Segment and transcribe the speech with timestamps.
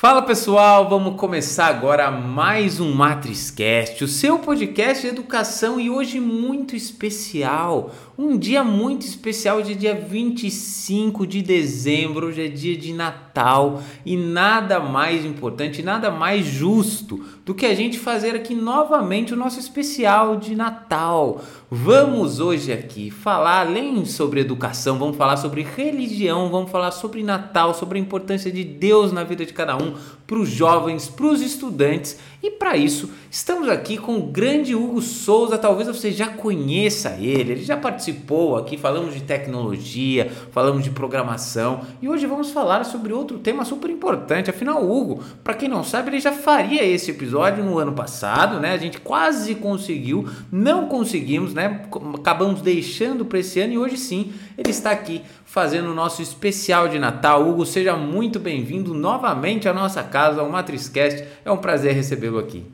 [0.00, 6.20] Fala pessoal, vamos começar agora mais um Matriscast, o seu podcast de educação e hoje
[6.20, 12.92] muito especial, um dia muito especial, de dia 25 de dezembro, hoje é dia de
[12.92, 19.34] Natal e nada mais importante, nada mais justo do que a gente fazer aqui novamente
[19.34, 21.40] o nosso especial de Natal.
[21.70, 27.74] Vamos hoje aqui falar além sobre educação, vamos falar sobre religião, vamos falar sobre Natal,
[27.74, 29.87] sobre a importância de Deus na vida de cada um,
[30.28, 32.18] para os jovens, para os estudantes.
[32.40, 35.58] E para isso, estamos aqui com o grande Hugo Souza.
[35.58, 38.76] Talvez você já conheça ele, ele já participou aqui.
[38.76, 44.50] Falamos de tecnologia, falamos de programação e hoje vamos falar sobre outro tema super importante.
[44.50, 48.72] Afinal, Hugo, para quem não sabe, ele já faria esse episódio no ano passado, né?
[48.72, 51.86] A gente quase conseguiu, não conseguimos, né?
[52.14, 56.88] Acabamos deixando para esse ano e hoje sim ele está aqui fazendo o nosso especial
[56.88, 57.48] de Natal.
[57.48, 61.24] Hugo, seja muito bem-vindo novamente à nossa casa, ao Matriscast.
[61.44, 61.94] É um prazer
[62.28, 62.64] recebê-lo aqui.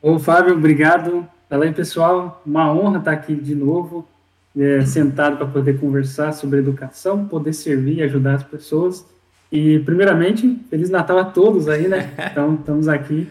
[0.00, 1.26] Ô, Fábio, obrigado.
[1.48, 2.42] Fala aí, pessoal.
[2.46, 4.08] Uma honra estar aqui de novo,
[4.56, 9.04] é, sentado para poder conversar sobre educação, poder servir e ajudar as pessoas.
[9.50, 12.10] E, primeiramente, Feliz Natal a todos aí, né?
[12.32, 13.28] Então, estamos aqui.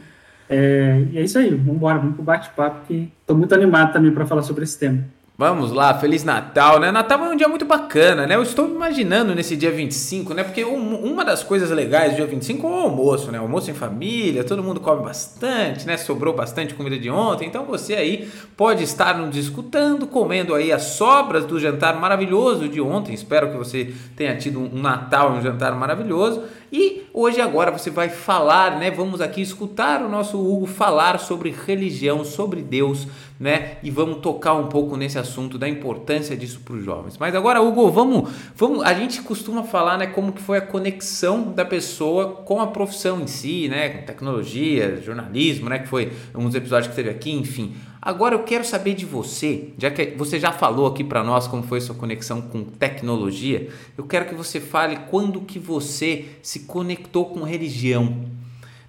[0.50, 3.94] É, e é isso aí, vamos embora, vamos para o bate-papo, que estou muito animado
[3.94, 5.02] também para falar sobre esse tema.
[5.38, 6.92] Vamos lá, Feliz Natal, né?
[6.92, 8.36] Natal é um dia muito bacana, né?
[8.36, 10.44] Eu estou imaginando nesse dia 25, né?
[10.44, 13.40] Porque um, uma das coisas legais do dia 25 é o almoço, né?
[13.40, 15.98] O almoço em família, todo mundo come bastante, né?
[15.98, 20.84] Sobrou bastante comida de ontem, então você aí pode estar nos escutando, comendo aí as
[20.84, 23.14] sobras do jantar maravilhoso de ontem.
[23.14, 26.44] Espero que você tenha tido um Natal, um jantar maravilhoso.
[26.72, 28.92] E hoje agora você vai falar, né?
[28.92, 33.08] Vamos aqui escutar o nosso Hugo falar sobre religião, sobre Deus,
[33.42, 33.78] né?
[33.82, 37.18] E vamos tocar um pouco nesse assunto da importância disso para os jovens.
[37.18, 38.84] Mas agora, Hugo, vamos, vamos.
[38.84, 40.06] A gente costuma falar, né?
[40.06, 43.90] Como que foi a conexão da pessoa com a profissão em si, né?
[43.90, 45.80] Com tecnologia, jornalismo, né?
[45.80, 47.74] Que foi um dos episódios que teve aqui, enfim.
[48.00, 51.64] Agora eu quero saber de você, já que você já falou aqui para nós como
[51.64, 57.26] foi sua conexão com tecnologia, eu quero que você fale quando que você se conectou
[57.26, 58.41] com religião.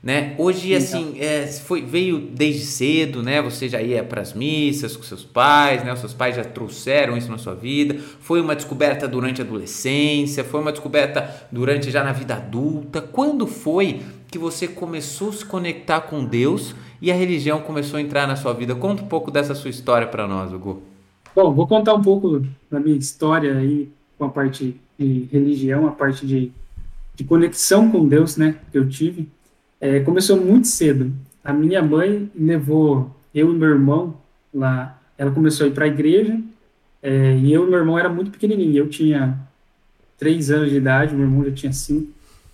[0.03, 0.35] Né?
[0.37, 3.41] Hoje assim é, foi, veio desde cedo, né?
[3.41, 5.93] Você já ia para as missas com seus pais, né?
[5.93, 7.95] Os seus pais já trouxeram isso na sua vida.
[8.19, 13.01] Foi uma descoberta durante a adolescência, foi uma descoberta durante já na vida adulta.
[13.01, 18.01] Quando foi que você começou a se conectar com Deus e a religião começou a
[18.01, 18.75] entrar na sua vida.
[18.75, 20.83] Conta um pouco dessa sua história para nós, Hugo.
[21.35, 25.91] Bom, vou contar um pouco da minha história aí com a parte de religião, a
[25.91, 26.51] parte de,
[27.15, 29.29] de conexão com Deus, né, que eu tive.
[29.82, 31.12] É, começou muito cedo.
[31.43, 34.16] A minha mãe levou eu e meu irmão
[34.54, 34.97] lá.
[35.19, 36.41] Ela começou a ir para a igreja
[37.03, 38.76] é, e eu e meu irmão era muito pequenininho.
[38.76, 39.37] Eu tinha
[40.16, 42.12] três anos de idade, meu irmão já tinha cinco.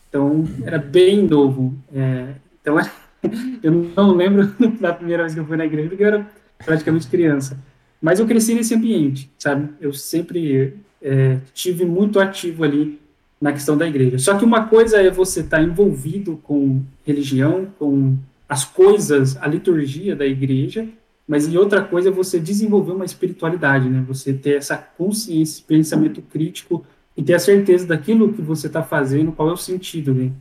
[0.09, 1.77] Então era bem novo.
[1.95, 2.29] É,
[2.63, 2.79] então
[3.63, 4.47] eu não lembro
[4.81, 6.27] da primeira vez que eu fui na igreja, porque eu era
[6.65, 7.59] praticamente criança.
[8.01, 9.69] Mas eu cresci nesse ambiente, sabe?
[9.83, 12.99] Eu sempre é, tive muito ativo ali
[13.41, 14.19] na questão da igreja.
[14.19, 18.17] Só que uma coisa é você estar tá envolvido com religião, com
[18.49, 20.89] as coisas, a liturgia da igreja,
[21.27, 24.03] mas em outra coisa é você desenvolver uma espiritualidade, né?
[24.09, 26.85] Você ter essa consciência, pensamento crítico
[27.15, 30.33] e ter a certeza daquilo que você está fazendo, qual é o sentido, né?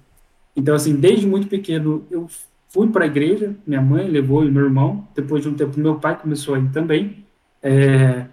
[0.56, 2.28] Então, assim, desde muito pequeno eu
[2.70, 5.96] fui para a igreja, minha mãe levou e meu irmão, depois de um tempo meu
[5.96, 7.26] pai começou a ir também,
[7.62, 8.26] é,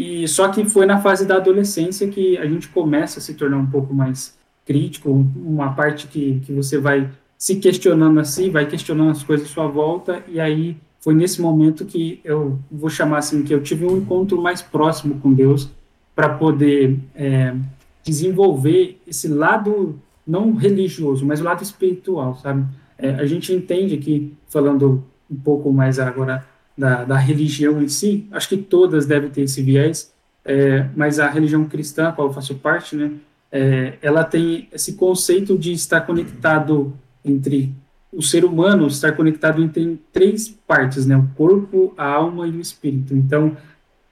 [0.00, 3.58] e só que foi na fase da adolescência que a gente começa a se tornar
[3.58, 4.34] um pouco mais
[4.64, 9.50] crítico, uma parte que, que você vai se questionando assim, vai questionando as coisas à
[9.50, 13.84] sua volta, e aí foi nesse momento que eu vou chamar assim, que eu tive
[13.84, 15.68] um encontro mais próximo com Deus
[16.14, 17.54] para poder é,
[18.02, 22.64] desenvolver esse lado não religioso, mas o lado espiritual, sabe?
[22.96, 26.42] É, a gente entende que, falando um pouco mais agora
[26.80, 31.28] da, da religião em si, acho que todas devem ter esse viés, é, mas a
[31.28, 33.12] religião cristã, a qual eu faço parte, né,
[33.52, 37.70] é, ela tem esse conceito de estar conectado entre
[38.10, 42.60] o ser humano, estar conectado entre três partes, né, o corpo, a alma e o
[42.60, 43.14] espírito.
[43.14, 43.54] Então,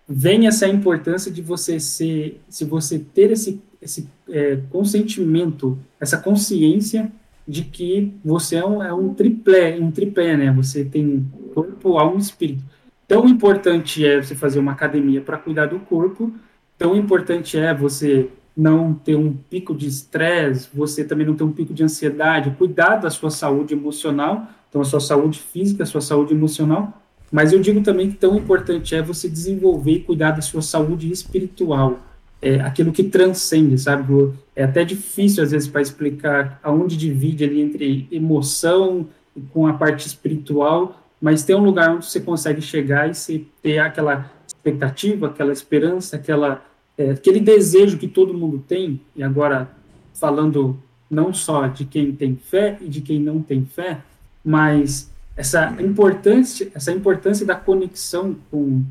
[0.07, 7.11] vem essa importância de você ser, se você ter esse, esse é, consentimento, essa consciência
[7.47, 10.53] de que você é um, é um triplé, um tripé, né?
[10.53, 11.27] Você tem
[11.63, 12.63] corpo, alma e espírito.
[13.07, 16.33] Tão importante é você fazer uma academia para cuidar do corpo,
[16.77, 21.53] tão importante é você não ter um pico de estresse, você também não ter um
[21.53, 26.01] pico de ansiedade, cuidar da sua saúde emocional, então a sua saúde física, a sua
[26.01, 27.01] saúde emocional,
[27.31, 31.11] mas eu digo também que tão importante é você desenvolver e cuidar da sua saúde
[31.11, 32.01] espiritual,
[32.41, 34.33] é, aquilo que transcende, sabe?
[34.55, 39.07] É até difícil, às vezes, para explicar aonde divide ali entre emoção
[39.53, 43.79] com a parte espiritual, mas tem um lugar onde você consegue chegar e você ter
[43.79, 46.65] aquela expectativa, aquela esperança, aquela,
[46.97, 49.71] é, aquele desejo que todo mundo tem, e agora
[50.15, 50.79] falando
[51.11, 53.99] não só de quem tem fé e de quem não tem fé,
[54.45, 58.83] mas essa importância, essa importância da conexão com,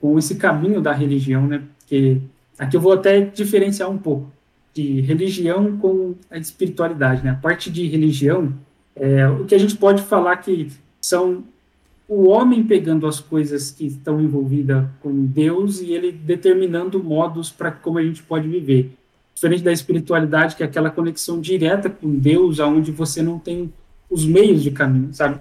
[0.00, 1.62] com esse caminho da religião, né?
[1.78, 2.20] Porque
[2.58, 4.30] aqui eu vou até diferenciar um pouco
[4.74, 7.30] de religião com a espiritualidade, né?
[7.30, 8.52] A parte de religião,
[8.94, 10.70] é, o que a gente pode falar que
[11.00, 11.44] são
[12.08, 17.70] o homem pegando as coisas que estão envolvidas com Deus e ele determinando modos para
[17.70, 18.92] como a gente pode viver.
[19.34, 23.72] Diferente da espiritualidade, que é aquela conexão direta com Deus, aonde você não tem
[24.10, 25.40] os meios de caminho, sabe?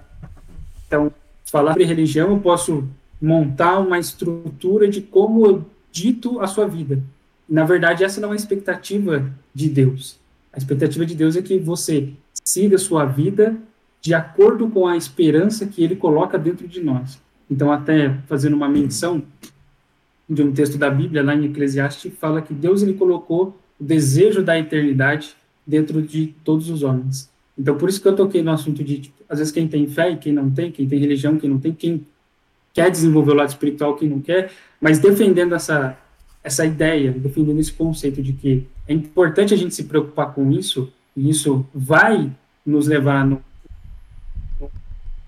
[0.87, 1.11] Então,
[1.45, 2.87] falar sobre religião, eu posso
[3.21, 7.03] montar uma estrutura de como eu dito a sua vida.
[7.47, 10.17] Na verdade, essa não é a expectativa de Deus.
[10.51, 12.09] A expectativa de Deus é que você
[12.43, 13.55] siga a sua vida
[14.03, 17.21] de acordo com a esperança que ele coloca dentro de nós.
[17.49, 19.23] Então, até fazendo uma menção
[20.29, 24.43] de um texto da Bíblia, lá em Eclesiastes, fala que Deus ele colocou o desejo
[24.43, 25.33] da eternidade
[25.65, 27.31] dentro de todos os homens.
[27.57, 30.11] Então, por isso que eu toquei no assunto de, tipo, às vezes, quem tem fé
[30.11, 32.05] e quem não tem, quem tem religião, quem não tem, quem
[32.73, 34.51] quer desenvolver o lado espiritual, quem não quer,
[34.81, 35.97] mas defendendo essa,
[36.43, 40.91] essa ideia, defendendo esse conceito de que é importante a gente se preocupar com isso,
[41.15, 42.29] e isso vai
[42.65, 43.41] nos levar no,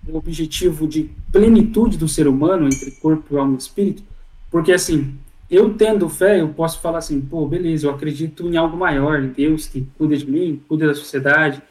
[0.07, 4.03] no objetivo de plenitude do ser humano, entre corpo, alma e espírito,
[4.49, 5.15] porque, assim,
[5.49, 9.29] eu tendo fé, eu posso falar assim, pô, beleza, eu acredito em algo maior, em
[9.29, 11.61] Deus que cuida de mim, cuida da sociedade,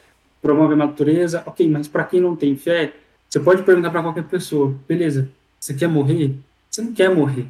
[0.41, 2.93] promove a natureza, ok, mas para quem não tem fé,
[3.29, 5.29] você pode perguntar para qualquer pessoa, beleza,
[5.59, 6.37] você quer morrer?
[6.71, 7.47] Você não quer morrer.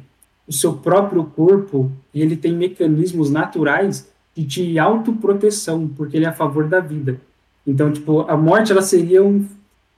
[0.47, 6.33] O seu próprio corpo, ele tem mecanismos naturais de te autoproteção, porque ele é a
[6.33, 7.19] favor da vida.
[7.65, 9.47] Então, tipo, a morte, ela seria um,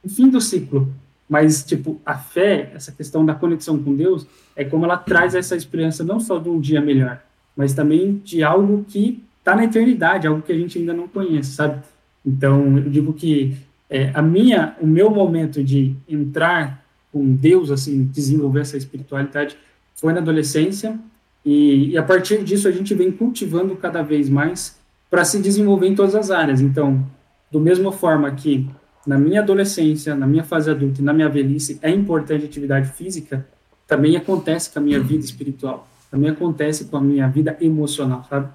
[0.04, 0.94] um fim do ciclo,
[1.30, 5.56] mas, tipo, a fé, essa questão da conexão com Deus, é como ela traz essa
[5.56, 7.22] esperança não só de um dia melhor,
[7.56, 11.52] mas também de algo que está na eternidade, algo que a gente ainda não conhece,
[11.52, 11.82] sabe?
[12.26, 13.58] Então, eu digo que
[13.90, 19.58] é, a minha, o meu momento de entrar com Deus, assim, desenvolver essa espiritualidade,
[19.96, 20.98] foi na adolescência,
[21.46, 24.78] e, e a partir disso a gente vem cultivando cada vez mais
[25.10, 26.60] para se desenvolver em todas as áreas.
[26.62, 27.06] Então,
[27.50, 28.70] do mesma forma que
[29.08, 33.48] na minha adolescência, na minha fase adulta e na minha velhice é importante atividade física,
[33.88, 38.50] também acontece com a minha vida espiritual, também acontece com a minha vida emocional, sabe?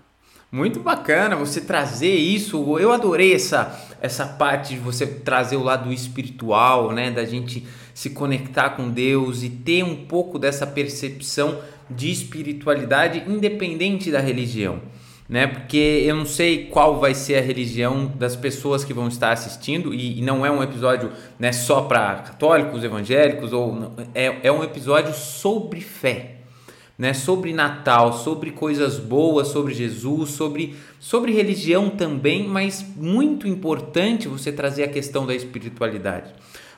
[0.52, 2.78] Muito bacana você trazer isso.
[2.78, 7.10] Eu adorei essa, essa parte de você trazer o lado espiritual, né?
[7.10, 11.58] Da gente se conectar com Deus e ter um pouco dessa percepção
[11.88, 14.81] de espiritualidade independente da religião.
[15.32, 15.46] Né?
[15.46, 19.94] Porque eu não sei qual vai ser a religião das pessoas que vão estar assistindo
[19.94, 24.62] e, e não é um episódio né, só para católicos, evangélicos ou é, é um
[24.62, 26.34] episódio sobre fé
[26.99, 34.28] né, sobre Natal, sobre coisas boas, sobre Jesus, sobre, sobre religião também, mas muito importante
[34.28, 36.31] você trazer a questão da espiritualidade.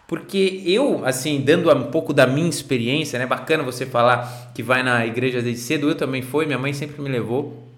[0.07, 3.27] Porque eu, assim, dando um pouco da minha experiência, né?
[3.27, 7.03] Bacana você falar que vai na igreja desde cedo, eu também fui, minha mãe sempre
[7.03, 7.74] me levou.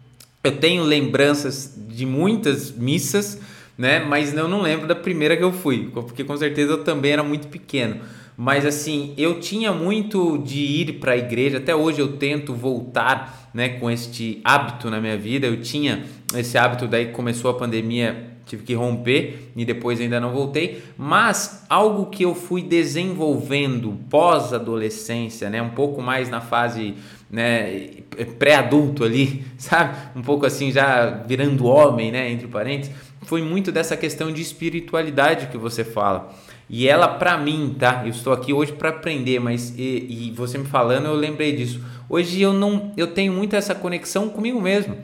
[0.46, 3.40] Eu tenho lembranças de muitas missas,
[3.76, 3.98] né?
[3.98, 7.22] Mas eu não lembro da primeira que eu fui, porque com certeza eu também era
[7.24, 7.96] muito pequeno.
[8.36, 13.50] Mas assim, eu tinha muito de ir para a igreja, até hoje eu tento voltar
[13.52, 15.48] né, com este hábito na minha vida.
[15.48, 20.30] Eu tinha esse hábito, daí começou a pandemia, tive que romper e depois ainda não
[20.30, 20.80] voltei.
[20.96, 26.94] Mas algo que eu fui desenvolvendo pós-adolescência, né, um pouco mais na fase
[27.30, 27.90] né,
[28.38, 29.96] pré-adulto ali, sabe?
[30.16, 35.48] Um pouco assim, já virando homem, né, entre parênteses, foi muito dessa questão de espiritualidade
[35.48, 36.32] que você fala.
[36.68, 38.02] E ela, para mim, tá?
[38.04, 41.80] Eu estou aqui hoje para aprender, mas e, e, você me falando, eu lembrei disso.
[42.08, 44.96] Hoje eu não, eu tenho muito essa conexão comigo mesmo,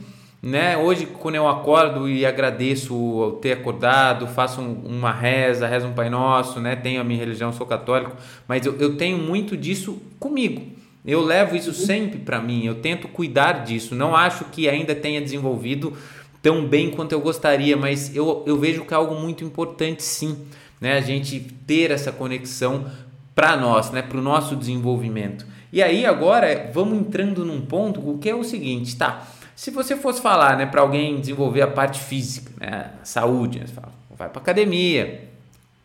[0.42, 0.76] né?
[0.76, 6.10] Hoje quando eu acordo e agradeço ter acordado, faço um, uma reza, rezo um Pai
[6.10, 6.74] Nosso, né?
[6.74, 8.16] Tenho a minha religião, sou católico,
[8.48, 10.81] mas eu, eu tenho muito disso comigo.
[11.04, 12.64] Eu levo isso sempre para mim.
[12.64, 13.94] Eu tento cuidar disso.
[13.94, 15.96] Não acho que ainda tenha desenvolvido
[16.40, 20.36] tão bem quanto eu gostaria, mas eu, eu vejo que é algo muito importante, sim
[20.82, 20.98] né?
[20.98, 22.90] A gente ter essa conexão
[23.36, 24.02] para nós, né?
[24.02, 25.46] Para o nosso desenvolvimento.
[25.72, 29.28] E aí agora vamos entrando num ponto que é o seguinte, tá?
[29.54, 33.74] Se você fosse falar, né, para alguém desenvolver a parte física, né, saúde, né, você
[33.74, 35.28] fala, vai para academia,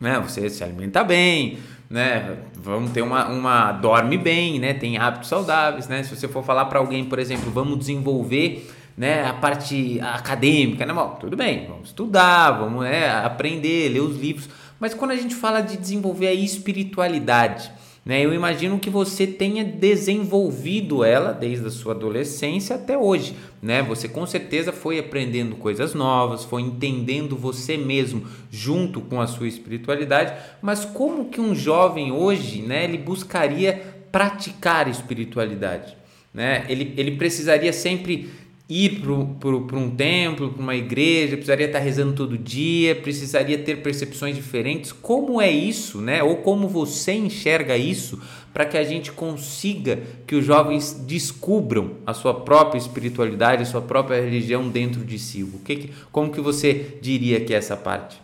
[0.00, 0.18] né?
[0.18, 2.36] Você se alimenta bem, né?
[2.54, 4.74] Vamos ter uma, uma dorme bem, né?
[4.74, 6.02] Tem hábitos saudáveis, né?
[6.02, 10.92] Se você for falar para alguém, por exemplo, vamos desenvolver né, a parte acadêmica, né?
[10.92, 14.48] Bom, tudo bem, vamos estudar, vamos né, aprender, ler os livros,
[14.80, 17.70] mas quando a gente fala de desenvolver a espiritualidade,
[18.08, 23.36] né, eu imagino que você tenha desenvolvido ela desde a sua adolescência até hoje.
[23.60, 23.82] Né?
[23.82, 29.46] Você com certeza foi aprendendo coisas novas, foi entendendo você mesmo junto com a sua
[29.46, 30.32] espiritualidade.
[30.62, 33.74] Mas como que um jovem hoje né, ele buscaria
[34.10, 35.94] praticar espiritualidade?
[36.32, 36.64] Né?
[36.66, 38.30] Ele, ele precisaria sempre
[38.68, 44.36] ir para um templo, para uma igreja, precisaria estar rezando todo dia, precisaria ter percepções
[44.36, 44.92] diferentes.
[44.92, 46.22] Como é isso, né?
[46.22, 48.20] Ou como você enxerga isso
[48.52, 53.80] para que a gente consiga que os jovens descubram a sua própria espiritualidade, a sua
[53.80, 55.42] própria religião dentro de si?
[55.42, 58.20] O que, como que você diria que é essa parte?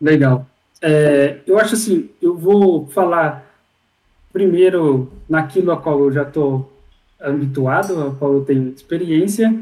[0.00, 0.44] Legal.
[0.82, 3.46] É, eu acho assim, eu vou falar
[4.32, 6.70] primeiro naquilo a qual eu já estou
[7.20, 9.54] habituado, qual eu tenho experiência,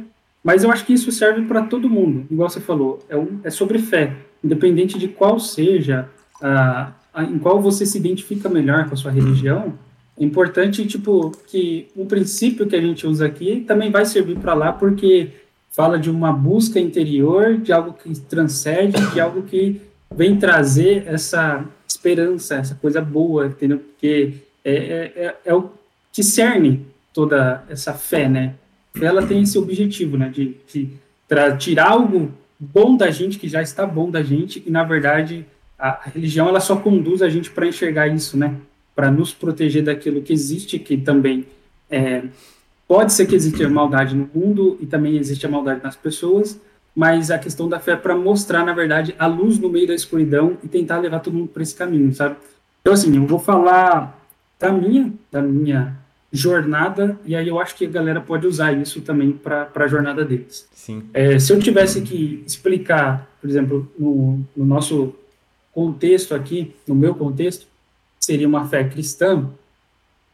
[0.42, 3.50] mas eu acho que isso serve para todo mundo, igual você falou, é, um, é
[3.50, 6.08] sobre fé, independente de qual seja,
[6.42, 9.73] a, a, em qual você se identifica melhor com a sua religião,
[10.18, 14.54] é importante, tipo, que um princípio que a gente usa aqui também vai servir para
[14.54, 15.30] lá, porque
[15.73, 19.80] fala de uma busca interior, de algo que transcende, de algo que
[20.14, 23.78] vem trazer essa esperança, essa coisa boa, entendeu?
[23.78, 24.34] Porque
[24.64, 25.70] é, é, é, é o
[26.12, 28.54] que cerne toda essa fé, né?
[29.00, 30.28] Ela tem esse objetivo, né?
[30.28, 30.90] De, de
[31.59, 35.47] tirar algo bom da gente, que já está bom da gente, e na verdade
[35.78, 38.54] a religião ela só conduz a gente para enxergar isso, né?
[38.94, 41.47] Para nos proteger daquilo que existe, que também
[41.90, 42.25] é,
[42.87, 46.61] pode ser que exista maldade no mundo e também existe a maldade nas pessoas,
[46.94, 49.94] mas a questão da fé é para mostrar, na verdade, a luz no meio da
[49.94, 52.37] escuridão e tentar levar todo mundo para esse caminho, sabe?
[52.80, 54.21] Então, assim, eu vou falar
[54.59, 55.97] da minha, da minha
[56.35, 60.25] jornada, e aí eu acho que a galera pode usar isso também para a jornada
[60.25, 60.69] deles.
[60.75, 61.05] Sim.
[61.14, 65.14] É, se eu tivesse que explicar, por exemplo, no, no nosso
[65.73, 67.67] contexto aqui, no meu contexto,
[68.19, 69.49] seria uma fé cristã,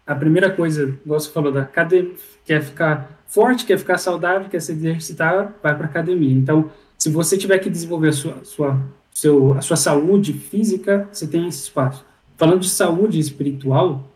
[0.06, 2.14] a primeira coisa, você falou da academia,
[2.46, 6.32] quer ficar forte, quer ficar saudável, quer se exercitar, vai para academia.
[6.32, 8.80] Então, se você tiver que desenvolver a sua, sua,
[9.12, 12.04] seu, a sua saúde física, você tem esse espaço.
[12.38, 14.08] Falando de saúde espiritual,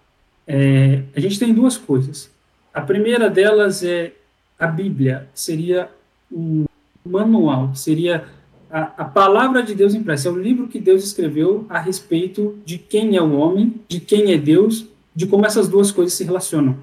[0.46, 2.30] é, a gente tem duas coisas.
[2.72, 4.12] A primeira delas é
[4.58, 5.88] a Bíblia, seria
[6.30, 6.64] um
[7.04, 8.24] manual, seria
[8.70, 12.78] a, a palavra de Deus impressa, é o livro que Deus escreveu a respeito de
[12.78, 16.76] quem é o homem, de quem é Deus, de como essas duas coisas se relacionam.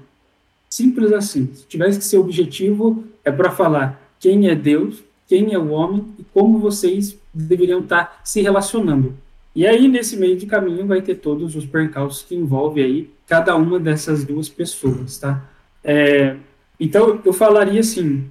[0.70, 1.50] Simples assim.
[1.52, 6.06] Se tivesse que ser objetivo, é para falar quem é Deus, quem é o homem
[6.18, 9.14] e como vocês deveriam estar se relacionando.
[9.54, 13.54] E aí, nesse meio de caminho, vai ter todos os percalços que envolve aí cada
[13.54, 15.44] uma dessas duas pessoas, tá?
[15.84, 16.36] É,
[16.80, 18.28] então, eu falaria assim,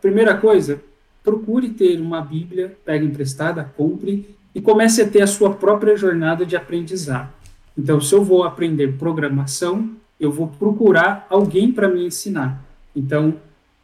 [0.00, 0.80] primeira coisa,
[1.22, 6.46] procure ter uma Bíblia, pegue emprestada, compre e comece a ter a sua própria jornada
[6.46, 7.32] de aprendizado.
[7.76, 12.64] Então, se eu vou aprender programação, eu vou procurar alguém para me ensinar.
[12.94, 13.34] Então,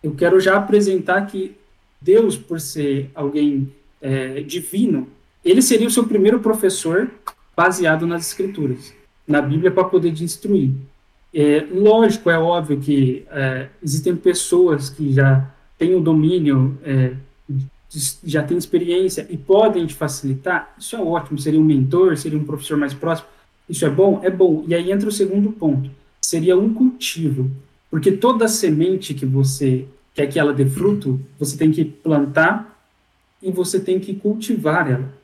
[0.02, 1.56] eu quero já apresentar que
[2.00, 5.08] Deus, por ser alguém é, divino,
[5.50, 7.10] ele seria o seu primeiro professor
[7.56, 8.92] baseado nas escrituras,
[9.26, 10.72] na Bíblia para poder te instruir.
[11.32, 17.12] É, lógico, é óbvio que é, existem pessoas que já têm o domínio, é,
[18.24, 20.74] já têm experiência e podem te facilitar.
[20.78, 21.38] Isso é ótimo.
[21.38, 23.28] Seria um mentor, seria um professor mais próximo.
[23.68, 24.20] Isso é bom?
[24.22, 24.64] É bom.
[24.66, 25.90] E aí entra o segundo ponto.
[26.20, 27.50] Seria um cultivo.
[27.90, 32.76] Porque toda semente que você quer que ela dê fruto, você tem que plantar
[33.42, 35.15] e você tem que cultivar ela.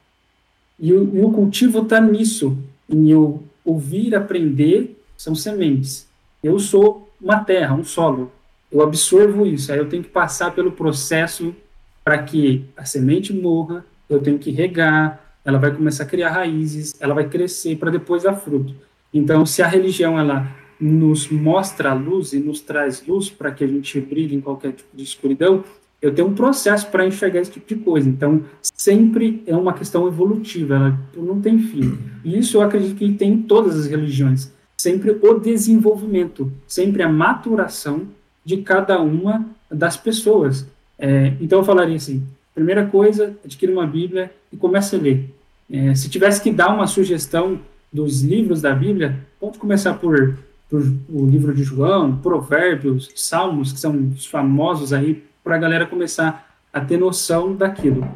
[0.82, 2.58] E o, e o cultivo está nisso,
[2.90, 6.08] em eu ouvir, aprender, são sementes.
[6.42, 8.32] Eu sou uma terra, um solo.
[8.70, 11.54] Eu absorvo isso, aí eu tenho que passar pelo processo
[12.02, 16.96] para que a semente morra, eu tenho que regar, ela vai começar a criar raízes,
[17.00, 18.74] ela vai crescer para depois dar fruto.
[19.14, 23.62] Então, se a religião ela nos mostra a luz e nos traz luz para que
[23.62, 25.62] a gente brilhe em qualquer tipo de escuridão,
[26.02, 28.09] eu tenho um processo para enxergar esse tipo de coisa.
[28.09, 31.97] Então, sempre é uma questão evolutiva, ela não tem fim.
[32.25, 34.52] E isso eu acredito que tem em todas as religiões.
[34.76, 38.09] Sempre o desenvolvimento, sempre a maturação
[38.44, 40.66] de cada uma das pessoas.
[40.99, 42.21] É, então, eu falaria assim:
[42.52, 45.32] primeira coisa, adquira uma Bíblia e comece a ler.
[45.71, 47.61] É, se tivesse que dar uma sugestão
[47.92, 50.37] dos livros da Bíblia, pode começar por,
[50.68, 55.87] por o livro de João, Provérbios, Salmos, que são os famosos aí para a galera
[55.87, 58.06] começar a ter noção daquilo.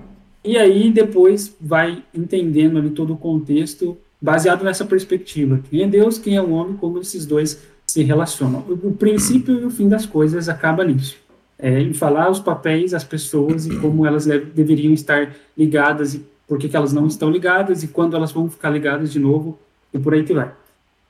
[0.45, 5.61] E aí depois vai entendendo ali todo o contexto baseado nessa perspectiva.
[5.69, 8.65] Quem é Deus, quem é o homem, como esses dois se relacionam.
[8.69, 11.17] O, princípio e o fim das coisas acaba nisso.
[11.59, 16.59] é, em falar os papéis, as pessoas e como elas deveriam estar ligadas e por
[16.59, 19.59] que elas não estão ligadas e quando elas vão ficar ligadas de novo
[19.93, 20.53] e por aí que vai.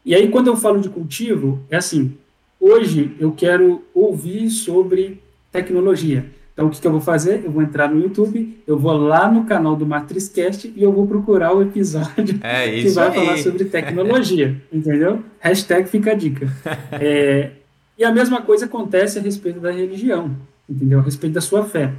[0.04, 2.16] E aí, quando eu falo de cultivo, é assim:
[2.60, 5.20] hoje eu quero ouvir sobre
[5.56, 6.26] tecnologia.
[6.52, 7.42] Então, o que, que, eu vou fazer?
[7.44, 11.06] Eu vou entrar no YouTube, eu vou lá no canal do MatrizCast e eu vou
[11.06, 13.14] procurar o episódio é que vai aí.
[13.14, 15.22] falar sobre tecnologia, entendeu?
[15.38, 16.48] Hashtag fica a dica.
[16.98, 17.50] É,
[17.98, 20.34] e a mesma coisa acontece a respeito da religião,
[20.68, 21.00] entendeu?
[21.00, 21.92] A respeito da sua fé.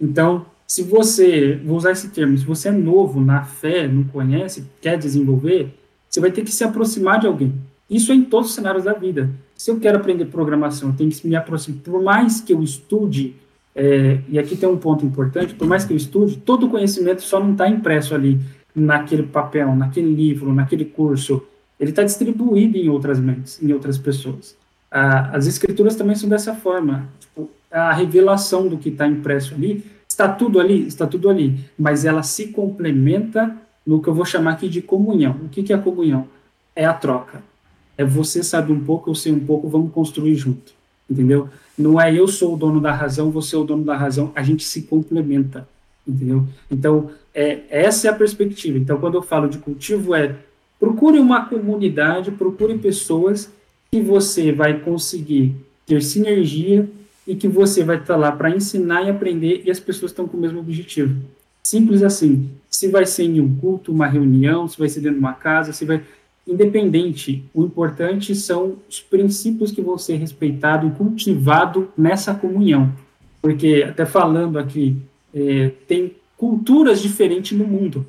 [0.00, 4.64] Então, se você, vou usar esse termo, se você é novo na fé, não conhece,
[4.80, 5.74] quer desenvolver,
[6.08, 7.54] você vai ter que se aproximar de alguém.
[7.88, 9.30] Isso é em todos os cenários da vida.
[9.62, 11.78] Se eu quero aprender programação, eu tenho que me aproximar.
[11.84, 13.36] Por mais que eu estude
[13.76, 17.22] é, e aqui tem um ponto importante, por mais que eu estude, todo o conhecimento
[17.22, 18.40] só não está impresso ali
[18.74, 21.44] naquele papel, naquele livro, naquele curso,
[21.78, 24.56] ele está distribuído em outras mentes, em outras pessoas.
[24.90, 29.84] Ah, as escrituras também são dessa forma, tipo, a revelação do que está impresso ali,
[30.08, 34.54] está tudo ali, está tudo ali, mas ela se complementa no que eu vou chamar
[34.54, 35.36] aqui de comunhão.
[35.44, 36.26] O que, que é a comunhão?
[36.74, 37.51] É a troca.
[37.96, 40.72] É você sabe um pouco, eu sei um pouco, vamos construir junto
[41.12, 41.48] entendeu?
[41.76, 44.42] Não é eu sou o dono da razão, você é o dono da razão, a
[44.42, 45.68] gente se complementa,
[46.06, 46.46] entendeu?
[46.70, 48.78] Então, é, essa é a perspectiva.
[48.78, 50.34] Então, quando eu falo de cultivo, é
[50.80, 53.50] procure uma comunidade, procure pessoas
[53.90, 55.54] que você vai conseguir
[55.86, 56.88] ter sinergia
[57.26, 60.36] e que você vai estar lá para ensinar e aprender e as pessoas estão com
[60.36, 61.14] o mesmo objetivo.
[61.62, 62.50] Simples assim.
[62.68, 65.72] Se vai ser em um culto, uma reunião, se vai ser dentro de uma casa,
[65.72, 66.02] se vai
[66.46, 67.44] independente.
[67.54, 72.92] O importante são os princípios que vão ser respeitados e cultivados nessa comunhão.
[73.40, 74.96] Porque, até falando aqui,
[75.34, 78.06] é, tem culturas diferentes no mundo,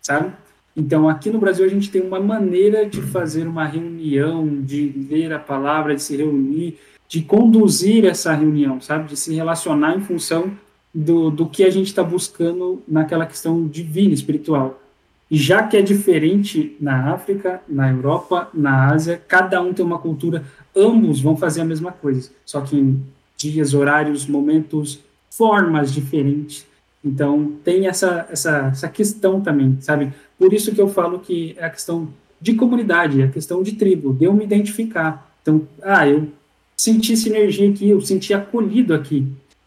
[0.00, 0.32] sabe?
[0.76, 5.32] Então, aqui no Brasil, a gente tem uma maneira de fazer uma reunião, de ler
[5.32, 6.78] a palavra, de se reunir,
[7.08, 9.08] de conduzir essa reunião, sabe?
[9.08, 10.52] De se relacionar em função
[10.92, 14.80] do, do que a gente está buscando naquela questão divina, espiritual.
[15.30, 20.44] Já que é diferente na África, na Europa, na Ásia, cada um tem uma cultura,
[20.74, 23.02] ambos vão fazer a mesma coisa, só que em
[23.36, 26.66] dias, horários, momentos, formas diferentes.
[27.04, 30.12] Então, tem essa, essa, essa questão também, sabe?
[30.38, 32.08] Por isso que eu falo que é a questão
[32.40, 35.30] de comunidade, é a questão de tribo, de eu me identificar.
[35.42, 36.28] Então, ah, eu
[36.76, 39.26] senti sinergia aqui, eu senti acolhido aqui.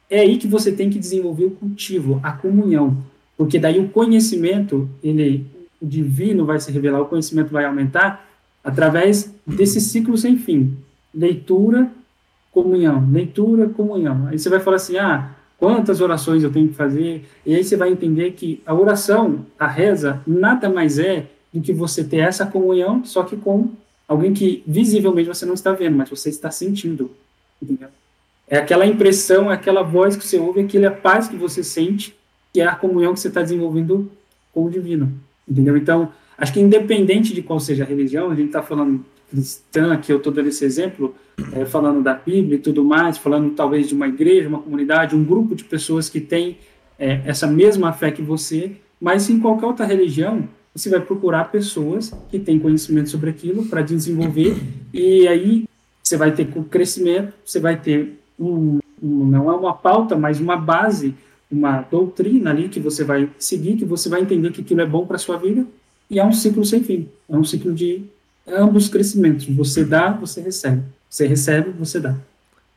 [0.09, 2.97] É aí que você tem que desenvolver o cultivo, a comunhão.
[3.39, 5.45] Porque daí o conhecimento, ele,
[5.81, 8.27] o divino vai se revelar, o conhecimento vai aumentar
[8.61, 10.75] através desse ciclo sem fim.
[11.15, 11.89] Leitura,
[12.51, 14.27] comunhão, leitura, comunhão.
[14.27, 17.29] Aí você vai falar assim, ah, quantas orações eu tenho que fazer?
[17.45, 21.71] E aí você vai entender que a oração, a reza, nada mais é do que
[21.71, 23.69] você ter essa comunhão, só que com
[24.05, 27.09] alguém que visivelmente você não está vendo, mas você está sentindo.
[27.63, 27.87] Entendeu?
[28.49, 32.18] É aquela impressão, é aquela voz que você ouve, aquela paz que você sente
[32.53, 34.11] que é a comunhão que você está desenvolvendo
[34.53, 35.11] com o divino,
[35.47, 35.77] entendeu?
[35.77, 40.11] Então, acho que independente de qual seja a religião, a gente está falando cristã, que
[40.11, 41.13] eu estou dando esse exemplo,
[41.53, 45.23] é, falando da Bíblia e tudo mais, falando talvez de uma igreja, uma comunidade, um
[45.23, 46.57] grupo de pessoas que tem
[46.97, 52.13] é, essa mesma fé que você, mas em qualquer outra religião, você vai procurar pessoas
[52.29, 54.57] que têm conhecimento sobre aquilo para desenvolver,
[54.93, 55.65] e aí
[56.03, 60.57] você vai ter crescimento, você vai ter um, um, não é uma pauta, mas uma
[60.57, 61.15] base
[61.51, 65.05] uma doutrina ali que você vai seguir, que você vai entender que aquilo é bom
[65.05, 65.65] para sua vida,
[66.09, 67.07] e é um ciclo sem fim.
[67.27, 68.03] É um ciclo de
[68.47, 69.45] ambos crescimentos.
[69.45, 70.83] Você dá, você recebe.
[71.09, 72.15] Você recebe, você dá.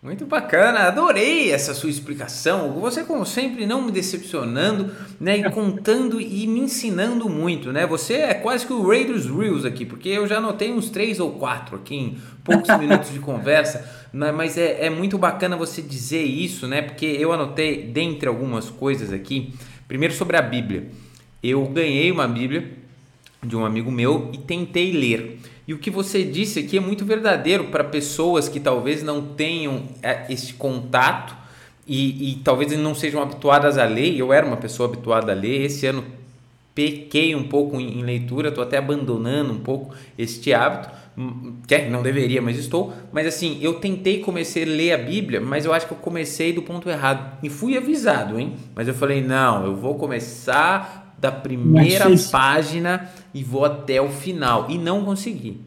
[0.03, 2.73] Muito bacana, adorei essa sua explicação.
[2.81, 5.37] Você, como sempre, não me decepcionando, né?
[5.39, 7.87] E contando e me ensinando muito, né?
[7.87, 11.31] Você é quase que o Raiders Reels aqui, porque eu já anotei uns três ou
[11.35, 13.89] quatro aqui em poucos minutos de conversa.
[14.13, 14.33] Né?
[14.33, 16.83] Mas é, é muito bacana você dizer isso, né?
[16.83, 19.55] Porque eu anotei, dentre algumas coisas aqui,
[19.87, 20.89] primeiro sobre a Bíblia.
[21.41, 22.73] Eu ganhei uma Bíblia
[23.41, 25.39] de um amigo meu e tentei ler.
[25.67, 29.85] E o que você disse aqui é muito verdadeiro para pessoas que talvez não tenham
[30.03, 31.37] é, esse contato
[31.87, 34.17] e, e talvez não sejam habituadas a ler.
[34.17, 35.63] Eu era uma pessoa habituada a ler.
[35.63, 36.05] Esse ano
[36.75, 40.91] pequei um pouco em, em leitura, estou até abandonando um pouco este hábito.
[41.17, 42.93] Hum, que não deveria, mas estou.
[43.13, 46.53] Mas assim, eu tentei comecei a ler a Bíblia, mas eu acho que eu comecei
[46.53, 47.39] do ponto errado.
[47.43, 48.55] E fui avisado, hein?
[48.75, 54.71] Mas eu falei, não, eu vou começar da primeira página e vou até o final.
[54.71, 55.61] E não consegui.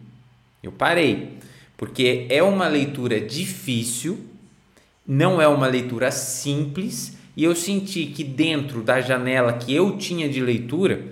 [0.61, 1.37] Eu parei.
[1.77, 4.19] Porque é uma leitura difícil,
[5.05, 10.29] não é uma leitura simples, e eu senti que dentro da janela que eu tinha
[10.29, 11.03] de leitura,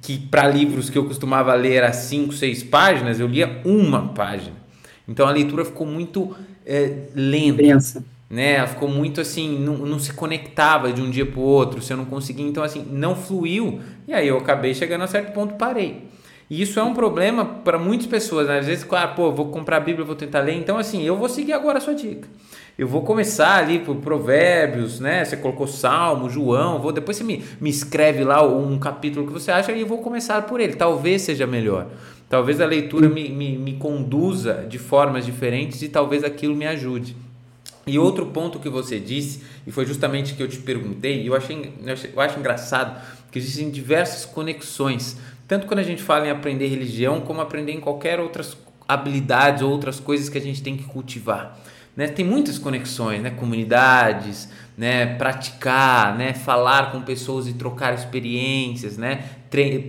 [0.00, 4.56] que para livros que eu costumava ler a 5, 6 páginas, eu lia uma página.
[5.06, 7.62] Então a leitura ficou muito é, lenta.
[7.62, 8.04] Pensa.
[8.28, 8.54] né?
[8.54, 11.92] Ela ficou muito assim, não, não se conectava de um dia para o outro, se
[11.92, 13.80] eu não conseguia, então assim, não fluiu.
[14.06, 16.02] E aí eu acabei chegando a certo ponto, parei.
[16.48, 18.58] E isso é um problema para muitas pessoas, né?
[18.58, 20.54] Às vezes, claro, pô, vou comprar a Bíblia, vou tentar ler.
[20.54, 22.28] Então, assim, eu vou seguir agora a sua dica.
[22.76, 25.24] Eu vou começar ali por Provérbios, né?
[25.24, 29.50] Você colocou Salmo, João, vou depois você me, me escreve lá um capítulo que você
[29.50, 30.74] acha e eu vou começar por ele.
[30.74, 31.86] Talvez seja melhor.
[32.28, 37.16] Talvez a leitura me, me, me conduza de formas diferentes e talvez aquilo me ajude.
[37.86, 41.34] E outro ponto que você disse, e foi justamente que eu te perguntei, e eu
[41.36, 41.70] achei,
[42.14, 42.98] eu acho engraçado,
[43.34, 45.16] que existem diversas conexões,
[45.48, 49.72] tanto quando a gente fala em aprender religião, como aprender em qualquer outras habilidades ou
[49.72, 51.58] outras coisas que a gente tem que cultivar.
[51.96, 52.06] Né?
[52.06, 53.30] Tem muitas conexões, né?
[53.30, 55.16] comunidades, né?
[55.16, 56.32] praticar, né?
[56.32, 59.24] falar com pessoas e trocar experiências, né?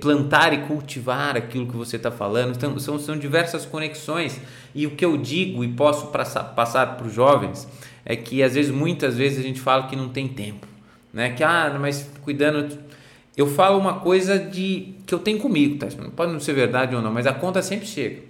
[0.01, 2.55] plantar e cultivar aquilo que você está falando.
[2.55, 4.41] Então, são, são diversas conexões.
[4.73, 7.67] E o que eu digo e posso passar, para os jovens
[8.03, 10.65] é que às vezes, muitas vezes, a gente fala que não tem tempo.
[11.15, 11.29] Né?
[11.29, 12.77] Que, ah, mas cuidando.
[13.37, 15.87] Eu falo uma coisa de que eu tenho comigo, tá?
[16.15, 18.21] Pode não ser verdade ou não, mas a conta sempre chega.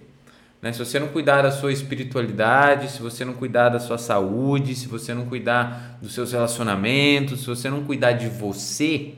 [0.62, 0.74] Né?
[0.74, 4.88] Se você não cuidar da sua espiritualidade, se você não cuidar da sua saúde, se
[4.88, 9.14] você não cuidar dos seus relacionamentos, se você não cuidar de você,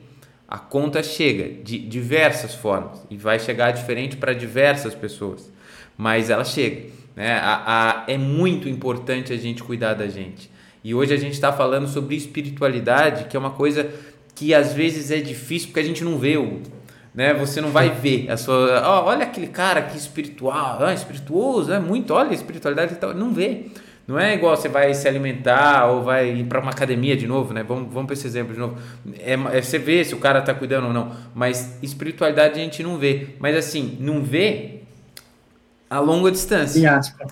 [0.46, 5.50] a conta chega de diversas formas e vai chegar diferente para diversas pessoas,
[5.96, 6.90] mas ela chega.
[7.16, 7.32] Né?
[7.32, 10.50] A, a, é muito importante a gente cuidar da gente.
[10.84, 13.90] E hoje a gente está falando sobre espiritualidade, que é uma coisa
[14.38, 16.60] que às vezes é difícil porque a gente não vê o
[17.18, 17.34] né?
[17.34, 21.80] Você não vai ver a sua, oh, olha aquele cara que espiritual, ah, espirituoso, é
[21.80, 23.66] muito, olha a espiritualidade e tal, não vê.
[24.06, 27.52] Não é igual você vai se alimentar ou vai ir para uma academia de novo,
[27.52, 27.64] né?
[27.64, 28.78] Vamos, vamos para esse exemplo de novo.
[29.18, 32.84] É, é, você vê se o cara está cuidando ou não, mas espiritualidade a gente
[32.84, 33.30] não vê.
[33.40, 34.82] Mas assim, não vê
[35.90, 36.80] a longa distância.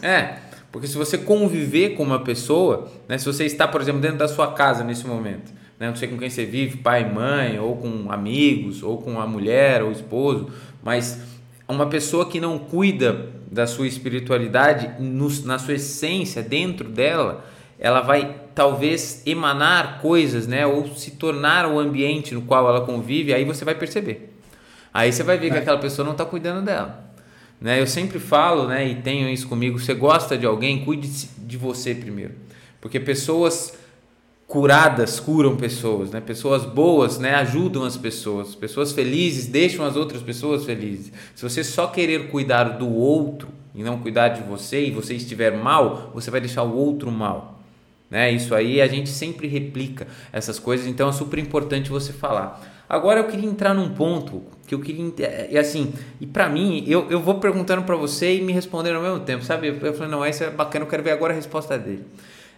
[0.03, 0.38] É,
[0.73, 3.16] porque se você conviver com uma pessoa, né?
[3.16, 5.89] Se você está, por exemplo, dentro da sua casa nesse momento, né?
[5.89, 9.83] não sei com quem você vive, pai, mãe, ou com amigos, ou com a mulher
[9.83, 10.51] ou esposo,
[10.83, 11.21] mas
[11.69, 17.45] uma pessoa que não cuida da sua espiritualidade, no, na sua essência, dentro dela,
[17.79, 20.67] ela vai talvez emanar coisas, né?
[20.67, 24.35] Ou se tornar o ambiente no qual ela convive, aí você vai perceber.
[24.93, 27.05] Aí você vai ver que aquela pessoa não está cuidando dela.
[27.61, 27.81] Né?
[27.81, 31.95] Eu sempre falo, né, e tenho isso comigo, você gosta de alguém, cuide de você
[31.95, 32.35] primeiro.
[32.81, 33.77] Porque pessoas
[34.47, 36.21] curadas curam pessoas, né?
[36.21, 38.55] Pessoas boas, né, ajudam as pessoas.
[38.55, 41.13] Pessoas felizes deixam as outras pessoas felizes.
[41.35, 45.57] Se você só querer cuidar do outro e não cuidar de você e você estiver
[45.57, 47.61] mal, você vai deixar o outro mal.
[48.09, 48.31] Né?
[48.31, 52.75] Isso aí a gente sempre replica essas coisas, então é super importante você falar.
[52.89, 55.13] Agora eu queria entrar num ponto que eu queria
[55.51, 59.03] e assim, e para mim, eu, eu vou perguntando para você e me respondendo ao
[59.03, 59.69] mesmo tempo, sabe?
[59.69, 62.05] Eu falei, não, essa é bacana, eu quero ver agora a resposta dele.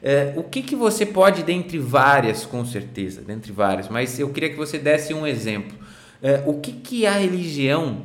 [0.02, 4.50] É, o que, que você pode, dentre várias, com certeza, dentre várias, mas eu queria
[4.50, 5.76] que você desse um exemplo.
[6.22, 8.02] É, o que, que a religião,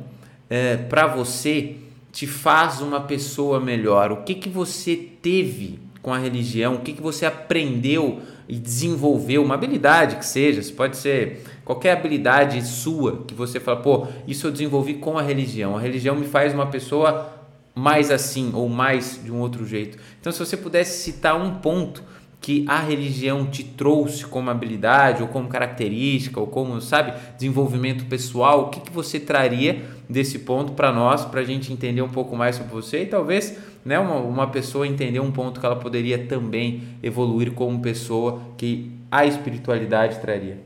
[0.50, 1.76] é, para você,
[2.12, 4.12] te faz uma pessoa melhor?
[4.12, 6.74] O que, que você teve com a religião?
[6.74, 9.42] O que, que você aprendeu e desenvolveu?
[9.42, 14.52] Uma habilidade que seja, pode ser qualquer habilidade sua que você fala, pô, isso eu
[14.52, 15.76] desenvolvi com a religião.
[15.76, 17.33] A religião me faz uma pessoa
[17.74, 19.98] mais assim ou mais de um outro jeito.
[20.20, 22.02] Então, se você pudesse citar um ponto
[22.44, 28.64] que a religião te trouxe como habilidade ou como característica ou como, sabe, desenvolvimento pessoal,
[28.64, 32.36] o que, que você traria desse ponto para nós, para a gente entender um pouco
[32.36, 36.26] mais sobre você e talvez né, uma, uma pessoa entender um ponto que ela poderia
[36.26, 40.58] também evoluir como pessoa que a espiritualidade traria.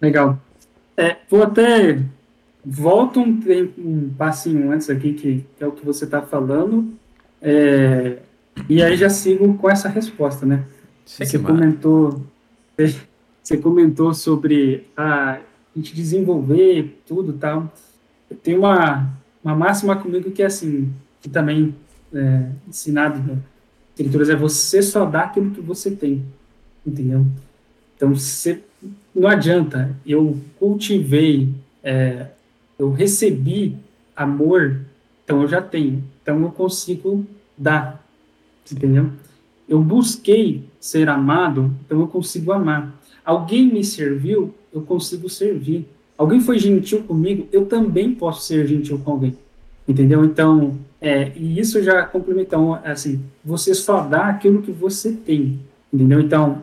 [0.00, 0.38] Legal.
[0.96, 1.98] É, vou até
[2.64, 3.40] volta um,
[3.78, 6.92] um passinho antes aqui, que, que é o que você está falando,
[7.40, 8.18] é,
[8.68, 10.64] e aí já sigo com essa resposta, né?
[11.04, 12.22] Você comentou,
[13.42, 15.40] você comentou sobre a, a
[15.74, 17.72] gente desenvolver tudo tal.
[18.42, 19.10] Tem uma,
[19.42, 21.74] uma máxima comigo que é assim, que também
[22.14, 23.38] é ensinado nas
[23.90, 26.24] escrituras, é você só dá aquilo que você tem,
[26.86, 27.26] entendeu?
[27.96, 28.62] Então, você,
[29.14, 32.26] não adianta, eu cultivei é,
[32.84, 33.76] eu recebi
[34.16, 34.80] amor,
[35.24, 36.02] então eu já tenho.
[36.22, 37.24] Então eu consigo
[37.56, 38.04] dar.
[38.70, 39.10] Entendeu?
[39.68, 42.92] Eu busquei ser amado, então eu consigo amar.
[43.24, 45.86] Alguém me serviu, eu consigo servir.
[46.18, 49.36] Alguém foi gentil comigo, eu também posso ser gentil com alguém.
[49.86, 50.24] Entendeu?
[50.24, 55.60] Então, é, e isso já complementa, então, assim, você só dá aquilo que você tem.
[55.92, 56.20] Entendeu?
[56.20, 56.62] Então,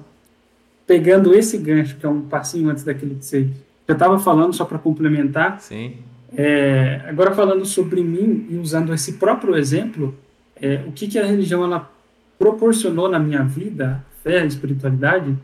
[0.88, 3.48] pegando esse gancho, que é um passinho antes daquele que você
[3.88, 5.60] já estava falando, só para complementar.
[5.60, 5.94] Sim.
[6.36, 10.16] É, agora falando sobre mim e usando esse próprio exemplo,
[10.62, 11.90] é, o que, que a religião ela
[12.38, 15.36] proporcionou na minha vida fé, espiritualidade,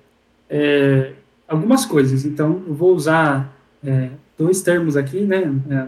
[0.49, 1.13] é,
[1.47, 2.25] algumas coisas.
[2.25, 5.51] Então, eu vou usar é, dois termos aqui, né?
[5.69, 5.87] É,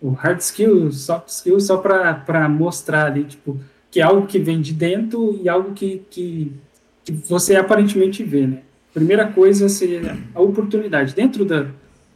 [0.00, 3.58] o hard skill, soft skill, só para mostrar ali, tipo,
[3.90, 6.52] que é algo que vem de dentro e algo que, que,
[7.04, 8.58] que você aparentemente vê, né?
[8.92, 11.14] Primeira coisa seria a oportunidade.
[11.14, 11.66] Dentro da,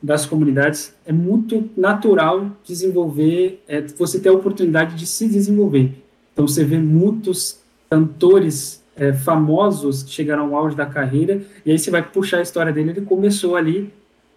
[0.02, 5.92] das comunidades, é muito natural desenvolver, é, você ter a oportunidade de se desenvolver.
[6.32, 11.78] Então, você vê muitos cantores é, famosos que chegaram ao auge da carreira, e aí
[11.78, 13.92] você vai puxar a história dele, ele começou ali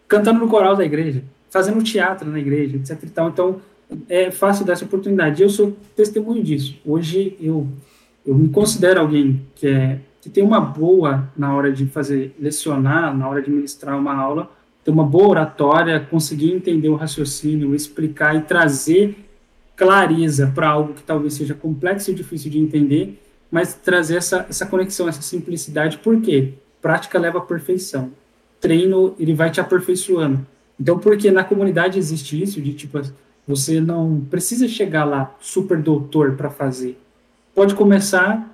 [0.08, 3.04] cantando no coral da igreja, fazendo teatro na igreja, etc.
[3.04, 3.62] Então,
[4.10, 5.42] é fácil dessa oportunidade.
[5.42, 6.78] Eu sou testemunho disso.
[6.86, 7.68] Hoje, eu,
[8.26, 13.16] eu me considero alguém que, é, que tem uma boa na hora de fazer, lecionar,
[13.16, 14.50] na hora de ministrar uma aula,
[14.84, 19.16] ter uma boa oratória, conseguir entender o raciocínio, explicar e trazer
[19.76, 24.66] clareza para algo que talvez seja complexo e difícil de entender, mas trazer essa, essa
[24.66, 26.54] conexão, essa simplicidade, por quê?
[26.82, 28.12] Prática leva à perfeição.
[28.60, 30.46] Treino, ele vai te aperfeiçoando.
[30.80, 33.02] Então, porque na comunidade existe isso, de tipo,
[33.48, 36.98] você não precisa chegar lá super doutor para fazer.
[37.54, 38.52] Pode começar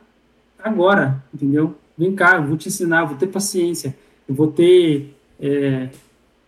[0.58, 1.76] agora, entendeu?
[1.98, 3.96] Vem cá, eu vou te ensinar, vou ter paciência,
[4.28, 5.90] eu vou ter é,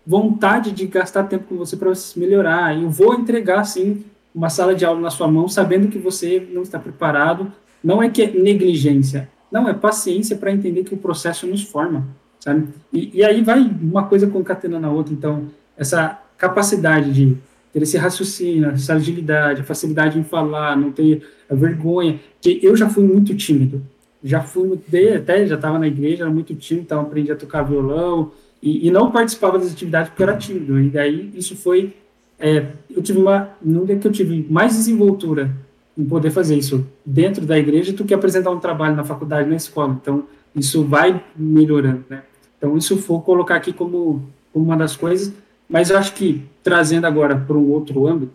[0.09, 2.75] vontade de gastar tempo com você para você melhorar.
[2.75, 6.63] Eu vou entregar, sim, uma sala de aula na sua mão, sabendo que você não
[6.63, 7.53] está preparado.
[7.83, 12.07] Não é que é negligência, não, é paciência para entender que o processo nos forma,
[12.39, 12.67] sabe?
[12.91, 15.13] E, e aí vai uma coisa concatenando a outra.
[15.13, 15.45] Então,
[15.77, 17.37] essa capacidade de
[17.71, 22.75] ter esse raciocínio, essa agilidade, a facilidade em falar, não ter a vergonha, que eu
[22.75, 23.79] já fui muito tímido,
[24.23, 24.73] já fui
[25.15, 28.91] até já estava na igreja, era muito tímido, então aprendi a tocar violão, e, e,
[28.91, 30.79] não participava das atividades porque era tímido.
[30.79, 31.95] E daí isso foi.
[32.37, 33.49] É, eu tive uma.
[33.61, 35.51] Não é que eu tive mais desenvoltura
[35.97, 39.55] em poder fazer isso dentro da igreja do que apresentar um trabalho na faculdade, na
[39.55, 39.97] escola.
[40.01, 42.23] Então, isso vai melhorando, né?
[42.57, 45.33] Então, isso for colocar aqui como, como uma das coisas.
[45.69, 48.33] Mas eu acho que, trazendo agora para um outro âmbito,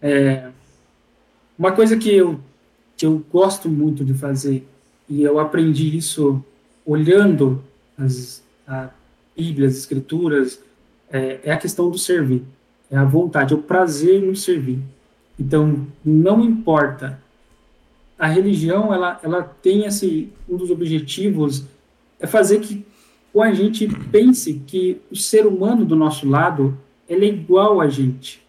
[0.00, 0.48] é,
[1.58, 2.38] uma coisa que eu,
[2.96, 4.66] que eu gosto muito de fazer,
[5.08, 6.42] e eu aprendi isso
[6.86, 7.62] olhando
[7.98, 8.90] as a
[9.36, 10.62] Bíblia, as Escrituras,
[11.10, 12.42] é, é a questão do servir,
[12.90, 14.78] é a vontade, é o prazer no servir.
[15.38, 17.18] Então, não importa.
[18.18, 21.64] A religião, ela, ela tem esse, um dos objetivos
[22.20, 22.84] é fazer que
[23.32, 26.76] com a gente pense que o ser humano do nosso lado,
[27.08, 28.42] ele é igual a gente.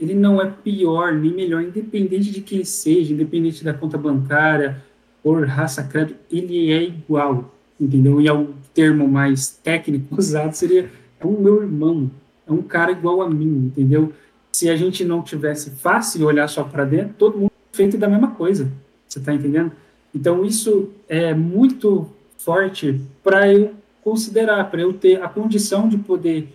[0.00, 4.82] Ele não é pior nem melhor, independente de quem seja, independente da conta bancária,
[5.22, 8.20] por raça, credo, ele é igual, entendeu?
[8.20, 12.10] E é o termo mais técnico usado seria é um meu irmão,
[12.46, 14.12] é um cara igual a mim, entendeu?
[14.50, 18.32] Se a gente não tivesse fácil olhar só para dentro, todo mundo feito da mesma
[18.32, 18.70] coisa,
[19.06, 19.72] você está entendendo?
[20.14, 26.52] Então isso é muito forte para eu considerar, para eu ter a condição de poder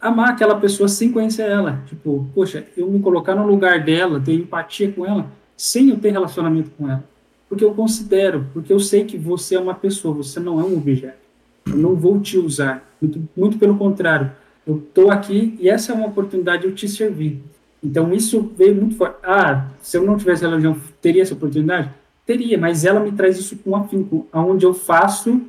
[0.00, 1.82] amar aquela pessoa sem conhecer ela.
[1.86, 6.10] Tipo, poxa, eu me colocar no lugar dela, ter empatia com ela, sem eu ter
[6.10, 7.02] relacionamento com ela.
[7.48, 10.76] Porque eu considero, porque eu sei que você é uma pessoa, você não é um
[10.76, 11.23] objeto.
[11.66, 12.88] Eu não vou te usar.
[13.00, 14.30] Muito, muito pelo contrário.
[14.66, 17.42] Eu estou aqui e essa é uma oportunidade de eu te servir.
[17.82, 19.16] Então, isso veio muito forte.
[19.22, 21.90] Ah, se eu não tivesse religião, teria essa oportunidade?
[22.24, 25.42] Teria, mas ela me traz isso com afinco, aonde eu faço,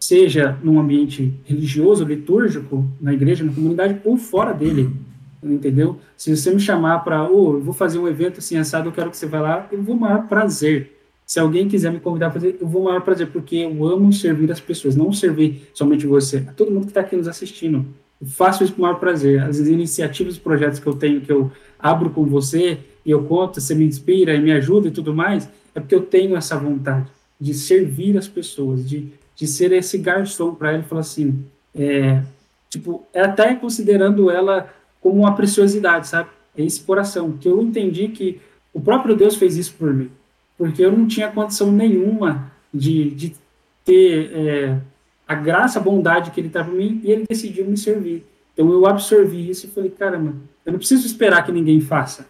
[0.00, 4.90] seja num ambiente religioso, litúrgico, na igreja, na comunidade, ou fora dele,
[5.42, 5.98] entendeu?
[6.16, 9.10] Se você me chamar para, oh, eu vou fazer um evento assim, assado, eu quero
[9.10, 10.93] que você vá lá, eu vou maior prazer.
[11.26, 14.52] Se alguém quiser me convidar para fazer, eu vou maior prazer, porque eu amo servir
[14.52, 17.86] as pessoas, não servir somente você, todo mundo que está aqui nos assistindo.
[18.20, 19.42] Eu faço isso com maior prazer.
[19.42, 23.60] As iniciativas, os projetos que eu tenho, que eu abro com você, e eu conto,
[23.60, 27.06] você me inspira e me ajuda e tudo mais, é porque eu tenho essa vontade
[27.40, 32.22] de servir as pessoas, de, de ser esse garçom para ela e falar assim, é,
[32.68, 34.68] tipo, é até considerando ela
[35.00, 36.28] como uma preciosidade, sabe?
[36.56, 38.40] É esse coração, que eu entendi que
[38.72, 40.10] o próprio Deus fez isso por mim
[40.56, 43.34] porque eu não tinha condição nenhuma de, de
[43.84, 44.78] ter é,
[45.26, 48.24] a graça, a bondade que ele estava para mim, e ele decidiu me servir.
[48.52, 52.26] Então eu absorvi isso e falei, caramba, eu não preciso esperar que ninguém faça.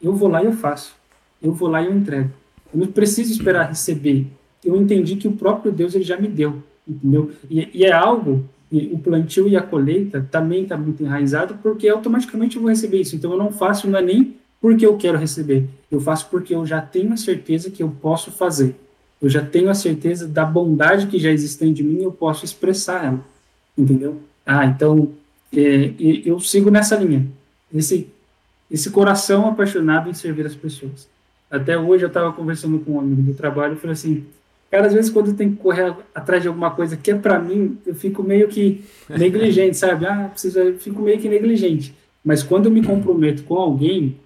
[0.00, 0.94] Eu vou lá e eu faço.
[1.40, 2.30] Eu vou lá e eu entrego.
[2.72, 4.26] Eu não preciso esperar receber.
[4.64, 7.30] Eu entendi que o próprio Deus ele já me deu, entendeu?
[7.50, 11.88] E, e é algo, e o plantio e a colheita também está muito enraizado, porque
[11.88, 13.16] automaticamente eu vou receber isso.
[13.16, 15.68] Então eu não faço, não é nem porque eu quero receber.
[15.90, 18.76] Eu faço porque eu já tenho a certeza que eu posso fazer.
[19.20, 23.04] Eu já tenho a certeza da bondade que já existe em mim, eu posso expressar
[23.04, 23.20] ela.
[23.76, 24.20] Entendeu?
[24.46, 25.10] Ah, então
[25.52, 25.92] é,
[26.24, 27.26] eu sigo nessa linha.
[27.74, 28.08] Esse,
[28.70, 31.08] esse coração apaixonado em servir as pessoas.
[31.50, 34.24] Até hoje eu estava conversando com um amigo do trabalho e falei assim:
[34.70, 37.76] Cara, às vezes quando tem que correr atrás de alguma coisa que é para mim,
[37.84, 40.06] eu fico meio que negligente, sabe?
[40.06, 41.94] Ah, preciso, eu fico meio que negligente.
[42.24, 44.16] Mas quando eu me comprometo com alguém,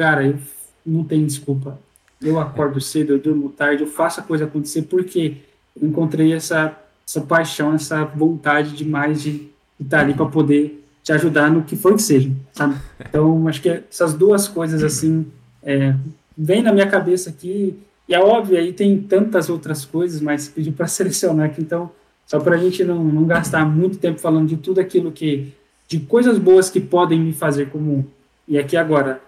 [0.00, 0.38] cara, eu
[0.86, 1.78] não tenho desculpa.
[2.22, 5.36] Eu acordo cedo, eu durmo tarde, eu faço a coisa acontecer porque
[5.80, 6.74] encontrei essa,
[7.06, 9.32] essa paixão, essa vontade demais de,
[9.78, 12.76] de estar ali para poder te ajudar no que for que seja, sabe?
[12.98, 15.26] Então, acho que essas duas coisas, assim,
[15.62, 15.94] é,
[16.36, 20.70] vem na minha cabeça aqui e é óbvio, aí tem tantas outras coisas, mas pedi
[20.70, 21.90] para selecionar aqui, então,
[22.26, 25.52] só para a gente não, não gastar muito tempo falando de tudo aquilo que,
[25.86, 28.06] de coisas boas que podem me fazer como,
[28.48, 29.20] e aqui agora,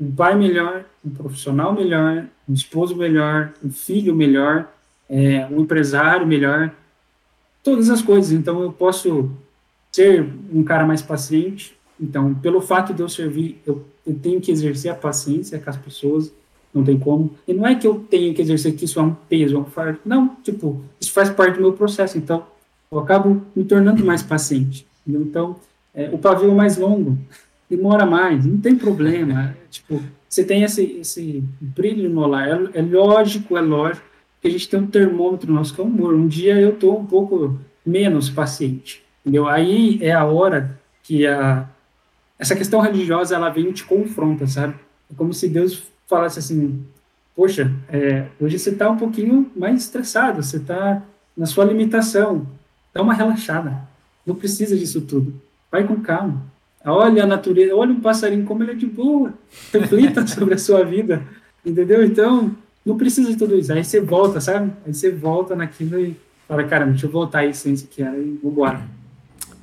[0.00, 4.68] um pai melhor, um profissional melhor, um esposo melhor, um filho melhor,
[5.08, 6.72] é, um empresário melhor,
[7.62, 8.32] todas as coisas.
[8.32, 9.30] Então, eu posso
[9.92, 11.76] ser um cara mais paciente.
[12.00, 15.76] Então, pelo fato de eu servir, eu, eu tenho que exercer a paciência com as
[15.76, 16.32] pessoas
[16.72, 17.34] não tem como.
[17.46, 19.64] E não é que eu tenho que exercer que isso é um peso, é um
[19.64, 19.98] fardo.
[20.04, 22.16] Não, tipo, isso faz parte do meu processo.
[22.16, 22.44] Então,
[22.90, 24.86] eu acabo me tornando mais paciente.
[25.06, 25.56] Então,
[25.94, 27.18] é, o pavio é mais longo,
[27.70, 29.56] demora mais, não tem problema.
[29.70, 32.48] tipo, você tem esse, esse brilho no olhar.
[32.74, 34.06] É, é, lógico, é lógico
[34.42, 36.14] que a gente tem um termômetro nosso que é o humor.
[36.14, 39.02] Um dia eu estou um pouco menos paciente.
[39.20, 39.48] Entendeu?
[39.48, 41.68] Aí é a hora que a,
[42.38, 44.74] essa questão religiosa ela vem e te confronta, sabe?
[45.10, 46.84] É como se Deus falasse assim,
[47.36, 51.02] poxa, é, hoje você está um pouquinho mais estressado, você está
[51.36, 52.46] na sua limitação,
[52.92, 53.80] dá uma relaxada,
[54.26, 56.49] não precisa disso tudo, vai com calma,
[56.84, 59.34] olha a natureza, olha um passarinho como ele é de boa,
[59.72, 61.22] reflita sobre a sua vida,
[61.64, 62.04] entendeu?
[62.04, 64.72] Então, não precisa de tudo isso, aí você volta, sabe?
[64.86, 66.16] Aí você volta naquilo e
[66.48, 68.80] fala, cara, deixa eu voltar à essência que era e vambora.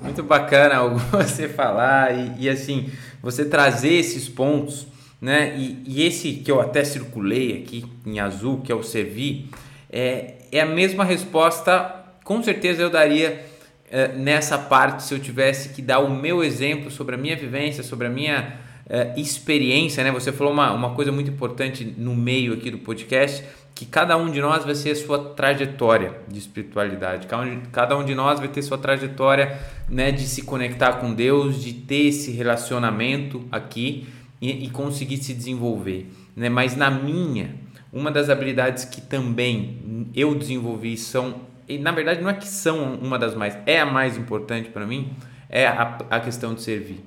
[0.01, 2.89] Muito bacana você falar e, e assim,
[3.21, 4.87] você trazer esses pontos
[5.21, 5.57] né?
[5.57, 9.49] E, e, esse que eu até circulei aqui em azul, que é o servir,
[9.89, 13.43] é, é a mesma resposta, com certeza eu daria
[14.17, 18.07] nessa parte se eu tivesse que dar o meu exemplo sobre a minha vivência, sobre
[18.07, 20.11] a minha é, experiência, né?
[20.11, 23.43] Você falou uma, uma coisa muito importante no meio aqui do podcast,
[23.75, 27.97] que cada um de nós vai ser a sua trajetória de espiritualidade, cada um, cada
[27.97, 32.07] um de nós vai ter sua trajetória né, de se conectar com Deus, de ter
[32.07, 34.07] esse relacionamento aqui
[34.41, 36.11] e, e conseguir se desenvolver.
[36.35, 36.49] Né?
[36.49, 37.55] Mas na minha,
[37.91, 42.95] uma das habilidades que também eu desenvolvi são, e na verdade não é que são
[42.95, 45.13] uma das mais, é a mais importante para mim,
[45.49, 47.03] é a, a questão de servir.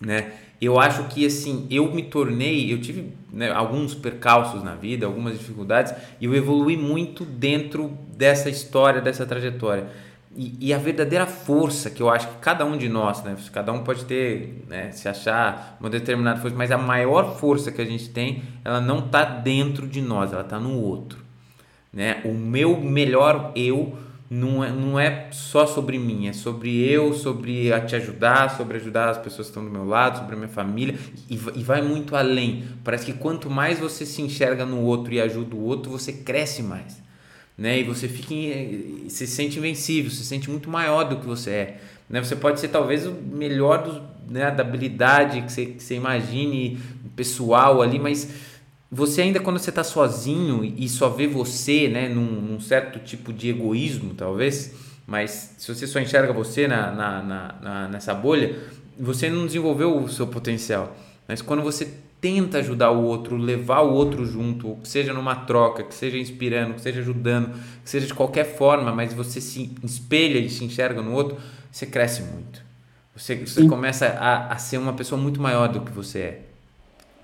[0.00, 0.32] Né?
[0.60, 5.38] Eu acho que assim, eu me tornei, eu tive né, alguns percalços na vida, algumas
[5.38, 9.88] dificuldades, e eu evolui muito dentro dessa história, dessa trajetória.
[10.34, 13.34] E, e, a verdadeira força que eu acho que cada um de nós, né?
[13.52, 17.80] Cada um pode ter, né, se achar uma determinada força, mas a maior força que
[17.80, 21.24] a gente tem, ela não está dentro de nós, ela está no outro,
[21.92, 22.20] né?
[22.24, 23.96] O meu melhor eu
[24.28, 29.10] não é, não é só sobre mim, é sobre eu, sobre te ajudar, sobre ajudar
[29.10, 30.96] as pessoas que estão do meu lado, sobre a minha família,
[31.30, 32.64] e, e vai muito além.
[32.82, 36.62] Parece que quanto mais você se enxerga no outro e ajuda o outro, você cresce
[36.62, 37.06] mais
[37.56, 37.80] né?
[37.80, 41.80] E você fica em, se sente invencível, se sente muito maior do que você é,
[42.08, 42.22] né?
[42.22, 46.78] Você pode ser talvez o melhor do, né, da habilidade que você, que você imagine
[47.14, 48.30] pessoal ali, mas
[48.90, 53.32] você ainda quando você está sozinho e só vê você, né, num, num, certo tipo
[53.32, 54.74] de egoísmo, talvez,
[55.06, 58.56] mas se você só enxerga você na, na, na, na nessa bolha,
[58.98, 60.96] você não desenvolveu o seu potencial.
[61.28, 65.82] Mas quando você tenta ajudar o outro, levar o outro junto, que seja numa troca,
[65.82, 67.52] que seja inspirando, que seja ajudando,
[67.84, 71.36] que seja de qualquer forma, mas você se espelha e se enxerga no outro,
[71.70, 72.64] você cresce muito.
[73.14, 76.42] Você, você começa a, a ser uma pessoa muito maior do que você é.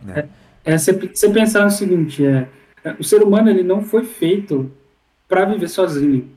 [0.00, 0.14] Né?
[0.18, 0.28] É,
[0.64, 2.46] é você, você pensar no seguinte, é,
[2.84, 4.70] é, o ser humano ele não foi feito
[5.28, 6.30] para viver sozinho.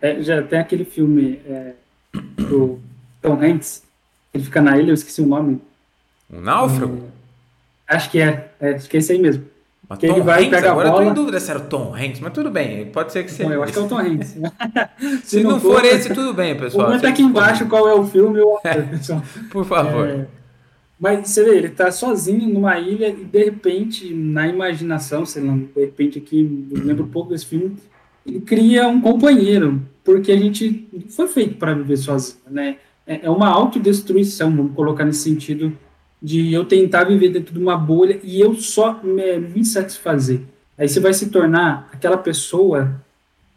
[0.00, 1.72] É, já tem aquele filme é,
[2.36, 2.78] do
[3.20, 3.82] Tom Hanks,
[4.32, 5.60] ele fica na ilha, eu esqueci o nome.
[6.32, 7.08] Um náufrago?
[7.86, 9.44] Acho que é, é acho que é esse aí mesmo.
[9.88, 11.02] Mas que Tom ele vai Hanks, pegar agora a bola.
[11.02, 13.30] eu tô em dúvida se era o Tom Hanks, mas tudo bem, pode ser que
[13.30, 13.50] seja.
[13.50, 14.36] eu acho que é o Tom Hanks.
[15.24, 16.86] se, se, não, for, for esse, tudo bem, pessoal.
[16.86, 18.58] Comenta aqui embaixo qual é o filme ou
[18.90, 19.22] pessoal.
[19.50, 20.26] Por favor.
[21.02, 25.52] Mas você vê, ele tá sozinho numa ilha e de repente, na imaginação, sei lá,
[25.52, 27.76] de repente aqui, eu lembro pouco desse filme,
[28.24, 32.76] ele cria um companheiro, porque a gente foi feito para viver sozinho, né?
[33.04, 35.76] É, é uma autodestruição, vamos colocar nesse sentido
[36.22, 40.42] de eu tentar viver dentro de uma bolha e eu só me, me satisfazer.
[40.78, 43.02] Aí você vai se tornar aquela pessoa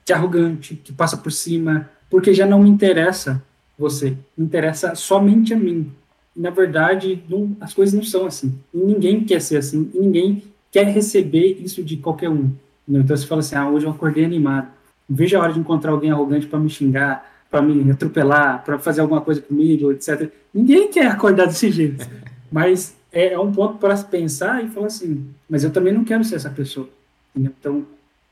[0.04, 3.40] que é arrogante, que passa por cima, porque já não me interessa
[3.78, 5.94] você, me interessa somente a mim.
[6.36, 8.54] Na verdade, não, as coisas não são assim.
[8.74, 12.52] E ninguém quer ser assim, e ninguém quer receber isso de qualquer um.
[12.88, 14.68] Então você fala assim, ah, hoje eu acordei animado.
[15.10, 19.02] vejo a hora de encontrar alguém arrogante para me xingar, para me atropelar, para fazer
[19.02, 20.30] alguma coisa comigo, etc.
[20.54, 22.06] Ninguém quer acordar desse jeito.
[22.52, 26.24] Mas é, é um ponto para pensar e falar assim, mas eu também não quero
[26.24, 26.90] ser essa pessoa.
[27.34, 27.54] Entendeu?
[27.60, 27.86] Então,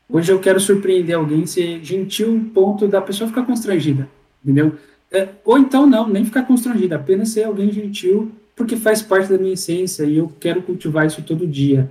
[0.08, 4.08] hoje eu quero surpreender alguém, ser gentil, ponto da pessoa ficar constrangida,
[4.42, 4.76] entendeu?
[5.14, 9.38] É, ou então não, nem ficar constrangida, apenas ser alguém gentil, porque faz parte da
[9.38, 11.88] minha essência e eu quero cultivar isso todo dia.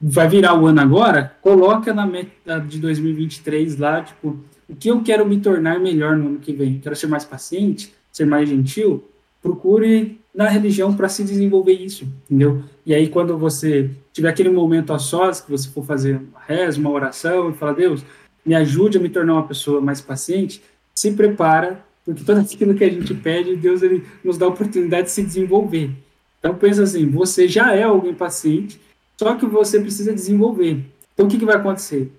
[0.00, 1.36] Vai virar o ano agora?
[1.40, 4.36] Coloca na meta de 2023 lá, tipo,
[4.68, 6.80] o que eu quero me tornar melhor no ano que vem?
[6.80, 9.04] Quero ser mais paciente, ser mais gentil?
[9.40, 12.64] Procure na religião para se desenvolver isso, entendeu?
[12.84, 16.80] E aí, quando você tiver aquele momento a sós, que você for fazer uma reza,
[16.80, 18.04] uma oração, e falar, Deus,
[18.44, 20.60] me ajude a me tornar uma pessoa mais paciente,
[20.94, 25.06] se prepara, porque tudo aquilo que a gente pede, Deus ele nos dá a oportunidade
[25.06, 25.90] de se desenvolver.
[26.38, 28.78] Então, pensa assim, você já é alguém paciente,
[29.18, 30.84] só que você precisa desenvolver.
[31.14, 32.12] Então, o que, que vai acontecer?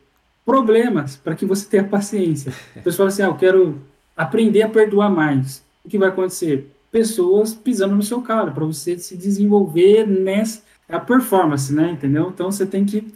[0.46, 2.54] problemas para que você tenha paciência.
[2.76, 3.82] Pessoa fala assim, ah, eu quero
[4.16, 5.64] aprender a perdoar mais.
[5.84, 6.72] O que vai acontecer?
[6.92, 10.62] Pessoas pisando no seu calo, para você se desenvolver nessa
[11.06, 11.92] performance, né?
[11.92, 12.32] Entendeu?
[12.34, 13.12] Então você tem que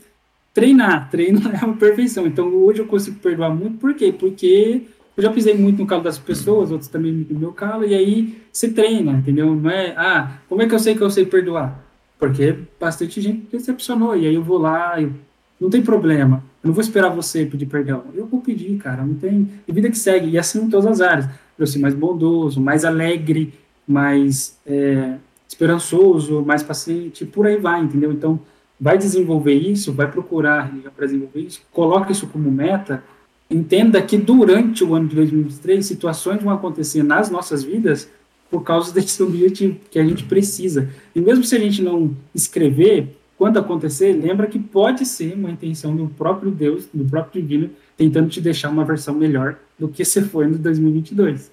[0.53, 2.25] treinar, treino é uma perfeição.
[2.25, 4.11] Então hoje eu consigo perdoar muito, por quê?
[4.11, 4.87] Porque
[5.19, 8.41] eu já pisei muito no calo das pessoas, outros também no meu calo, e aí
[8.51, 9.53] você treina, entendeu?
[9.53, 11.83] Não é, ah, como é que eu sei que eu sei perdoar?
[12.17, 15.11] Porque bastante gente decepcionou, e aí eu vou lá, eu
[15.59, 16.41] não tem problema.
[16.63, 18.05] Eu não vou esperar você pedir perdão.
[18.13, 19.05] Eu vou pedir, cara.
[19.05, 19.49] Não tem.
[19.67, 20.29] E vida que segue.
[20.29, 21.27] E assim em todas as áreas.
[21.57, 23.53] Eu ser mais bondoso, mais alegre,
[23.85, 25.15] mais é,
[25.47, 28.13] esperançoso, mais paciente, por aí vai, entendeu?
[28.13, 28.39] Então,
[28.79, 33.03] vai desenvolver isso, vai procurar para desenvolver isso, coloca isso como meta.
[33.49, 38.09] Entenda que durante o ano de 2023, situações vão acontecer nas nossas vidas
[38.49, 40.89] por causa desse objetivo que a gente precisa.
[41.15, 45.95] E mesmo se a gente não escrever, quando acontecer, lembra que pode ser uma intenção
[45.95, 50.21] do próprio Deus, do próprio Divino, tentando te deixar uma versão melhor do que você
[50.21, 51.51] foi no 2022.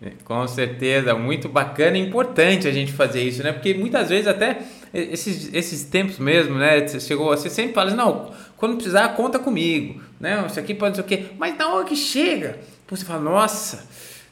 [0.00, 3.52] É, com certeza, muito bacana e importante a gente fazer isso, né?
[3.52, 4.62] Porque muitas vezes até
[4.92, 6.86] esses, esses tempos mesmo, né?
[6.86, 10.44] Você chegou, você sempre fala assim, não, quando precisar, conta comigo, né?
[10.46, 11.26] Isso aqui pode ser o quê?
[11.38, 12.58] Mas na hora que chega,
[12.88, 13.86] você fala, nossa,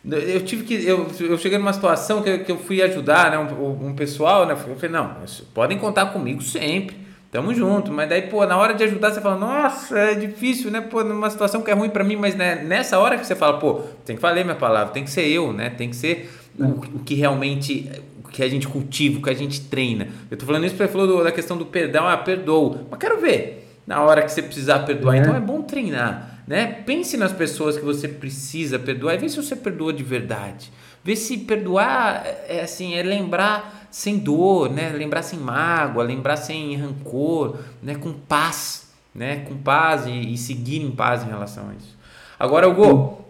[0.04, 0.86] eu tive que.
[0.86, 4.46] Eu, eu cheguei numa situação que, eu, que eu fui ajudar né, um, um pessoal,
[4.46, 4.52] né?
[4.52, 5.16] Eu falei, não,
[5.52, 7.04] podem contar comigo sempre.
[7.30, 10.80] Tamo junto, mas daí, pô, na hora de ajudar, você fala, nossa, é difícil, né?
[10.80, 13.58] Pô, numa situação que é ruim para mim, mas né, nessa hora que você fala,
[13.58, 15.68] pô, tem que falar minha palavra, tem que ser eu, né?
[15.70, 17.90] Tem que ser o, o que realmente
[18.34, 20.08] que a gente cultiva, que a gente treina.
[20.30, 22.86] Eu tô falando isso porque falou da questão do perdão, ah, perdoo.
[22.90, 25.14] Mas quero ver na hora que você precisar perdoar.
[25.14, 25.18] É.
[25.18, 26.82] Então é bom treinar né?
[26.84, 30.70] Pense nas pessoas que você precisa perdoar e vê se você perdoa de verdade.
[31.02, 34.90] Vê se perdoar é assim, é lembrar sem dor, né?
[34.90, 37.94] Lembrar sem mágoa, lembrar sem rancor, né?
[37.94, 39.44] Com paz, né?
[39.48, 41.96] Com paz e, e seguir em paz em relação a isso.
[42.38, 43.24] Agora, Hugo,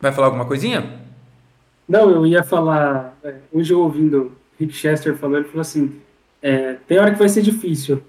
[0.00, 1.07] vai falar alguma coisinha?
[1.88, 3.16] Não, eu ia falar.
[3.24, 6.00] É, hoje eu ouvindo Rick Chester falando, ele falou assim:
[6.42, 8.02] é, tem hora que vai ser difícil,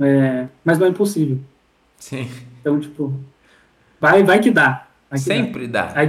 [0.00, 1.38] é, mas não é impossível.
[1.98, 2.28] Sim.
[2.60, 3.14] Então, tipo,
[4.00, 4.86] Vai, vai que dá.
[5.10, 5.86] Vai que Sempre dá.
[5.86, 6.08] dá.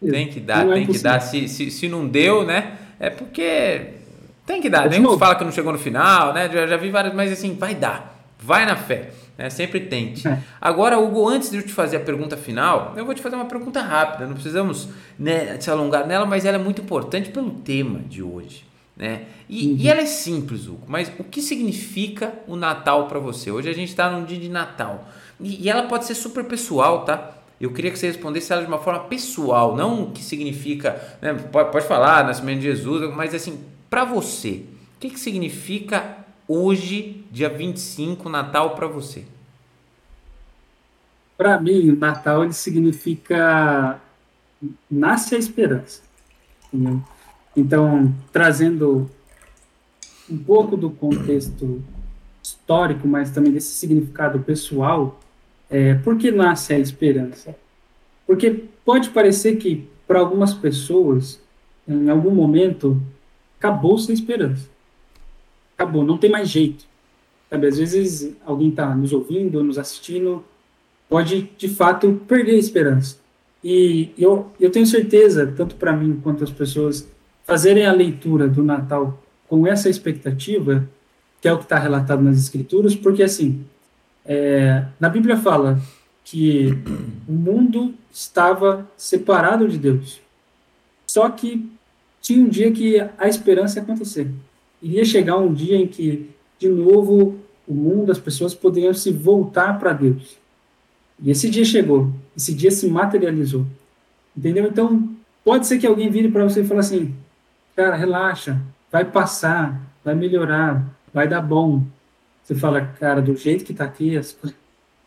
[0.00, 1.20] Tem que dar, é tem que dar.
[1.20, 2.78] Se, se, se não deu, né?
[2.98, 3.94] É porque
[4.46, 4.88] tem que dar.
[4.88, 6.48] Nem uns fala que não chegou no final, né?
[6.50, 8.18] Já, já vi várias, mas assim, vai dar.
[8.38, 9.10] Vai na fé.
[9.40, 9.48] Né?
[9.48, 10.22] Sempre tente.
[10.60, 13.46] Agora, Hugo, antes de eu te fazer a pergunta final, eu vou te fazer uma
[13.46, 14.26] pergunta rápida.
[14.26, 18.66] Não precisamos né, se alongar nela, mas ela é muito importante pelo tema de hoje.
[18.94, 19.22] Né?
[19.48, 19.76] E, uhum.
[19.78, 23.50] e ela é simples, Hugo, mas o que significa o Natal para você?
[23.50, 25.08] Hoje a gente está num dia de Natal.
[25.40, 27.30] E, e ela pode ser super pessoal, tá?
[27.58, 31.32] Eu queria que você respondesse ela de uma forma pessoal, não o que significa, né?
[31.32, 34.64] pode, pode falar, nascimento de Jesus, mas assim, para você,
[34.96, 36.19] o que, que significa
[36.52, 39.24] hoje, dia 25, Natal para você?
[41.38, 44.00] Para mim, o Natal ele significa
[44.90, 46.02] nasce a esperança.
[46.72, 47.00] Entendeu?
[47.56, 49.08] Então, trazendo
[50.28, 51.82] um pouco do contexto
[52.42, 55.20] histórico, mas também desse significado pessoal,
[55.68, 57.54] é, por que nasce a esperança?
[58.26, 61.40] Porque pode parecer que, para algumas pessoas,
[61.86, 63.00] em algum momento,
[63.56, 64.68] acabou-se a esperança.
[65.80, 66.84] Acabou, não tem mais jeito.
[67.48, 70.44] Sabe, às vezes alguém está nos ouvindo, nos assistindo,
[71.08, 73.16] pode de fato perder a esperança.
[73.64, 77.08] E eu, eu tenho certeza, tanto para mim quanto as pessoas,
[77.46, 80.86] fazerem a leitura do Natal com essa expectativa,
[81.40, 83.64] que é o que está relatado nas Escrituras, porque assim,
[84.26, 85.80] é, na Bíblia fala
[86.22, 86.78] que
[87.26, 90.20] o mundo estava separado de Deus.
[91.06, 91.72] Só que
[92.20, 94.30] tinha um dia que a esperança ia acontecer.
[94.82, 99.78] Iria chegar um dia em que, de novo, o mundo, as pessoas poderiam se voltar
[99.78, 100.36] para Deus.
[101.22, 103.66] E esse dia chegou, esse dia se materializou.
[104.36, 104.66] Entendeu?
[104.66, 105.08] Então,
[105.44, 107.14] pode ser que alguém vire para você e fale assim:
[107.76, 108.60] cara, relaxa,
[108.90, 111.82] vai passar, vai melhorar, vai dar bom.
[112.42, 114.18] Você fala, cara, do jeito que está aqui,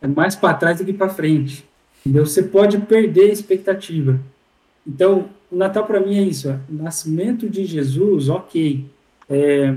[0.02, 1.66] é mais para trás do que para frente.
[2.02, 2.26] Entendeu?
[2.26, 4.20] Você pode perder a expectativa.
[4.86, 8.86] Então, o Natal para mim é isso: ó, o nascimento de Jesus, ok.
[9.30, 9.76] É,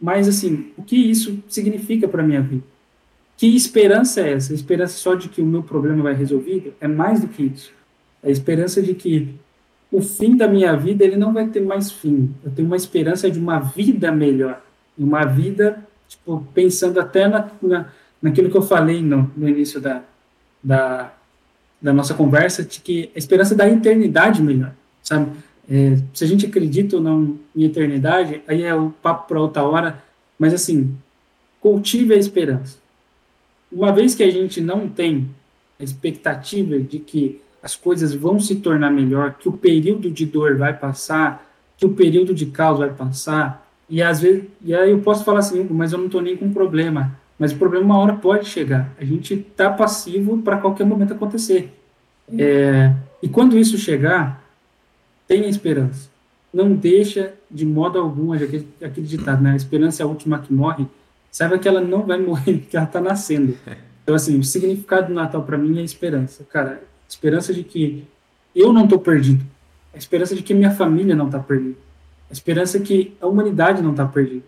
[0.00, 2.64] mas, assim, o que isso significa para minha vida?
[3.36, 4.52] Que esperança é essa?
[4.52, 6.74] A esperança só de que o meu problema vai resolvido?
[6.80, 7.72] É mais do que isso.
[8.22, 9.34] É a esperança de que
[9.90, 12.34] o fim da minha vida ele não vai ter mais fim.
[12.44, 14.62] Eu tenho uma esperança de uma vida melhor,
[14.96, 17.86] uma vida tipo pensando até na, na
[18.20, 20.02] naquilo que eu falei no, no início da,
[20.62, 21.12] da,
[21.80, 24.72] da nossa conversa, de que a esperança da eternidade melhor,
[25.02, 25.30] sabe?
[25.70, 29.62] É, se a gente acredita ou não em eternidade, aí é o papo para outra
[29.62, 30.02] hora,
[30.36, 30.96] mas assim,
[31.60, 32.78] cultive a esperança.
[33.70, 35.28] Uma vez que a gente não tem
[35.78, 40.56] a expectativa de que as coisas vão se tornar melhor, que o período de dor
[40.56, 41.46] vai passar,
[41.76, 45.40] que o período de caos vai passar, e às vezes, e aí eu posso falar
[45.40, 48.92] assim, mas eu não estou nem com problema, mas o problema uma hora pode chegar.
[48.98, 51.72] A gente está passivo para qualquer momento acontecer.
[52.38, 52.92] É,
[53.22, 54.44] e quando isso chegar,
[55.30, 56.10] tenha esperança.
[56.52, 58.36] Não deixa de modo algum
[58.98, 59.52] ditado, né?
[59.52, 60.84] A esperança é a última que morre.
[61.30, 63.56] Saiba que ela não vai morrer, que ela está nascendo.
[64.02, 66.44] Então, assim, o significado do Natal para mim é esperança.
[66.50, 68.04] Cara, esperança de que
[68.56, 69.44] eu não estou perdido,
[69.94, 71.76] a esperança de que minha família não está perdida,
[72.28, 74.44] a esperança que a humanidade não está perdida,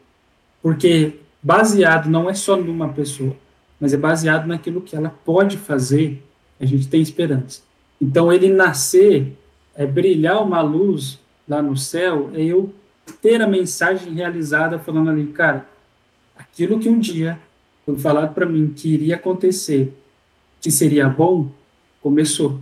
[0.60, 3.36] porque baseado não é só numa pessoa,
[3.78, 6.20] mas é baseado naquilo que ela pode fazer,
[6.58, 7.62] a gente tem esperança.
[8.00, 9.36] Então, ele nascer,
[9.74, 11.18] é brilhar uma luz
[11.48, 12.72] lá no céu, é eu
[13.20, 15.66] ter a mensagem realizada falando ali, cara,
[16.36, 17.38] aquilo que um dia
[17.84, 19.92] foi falado para mim que iria acontecer,
[20.60, 21.50] que seria bom,
[22.00, 22.60] começou,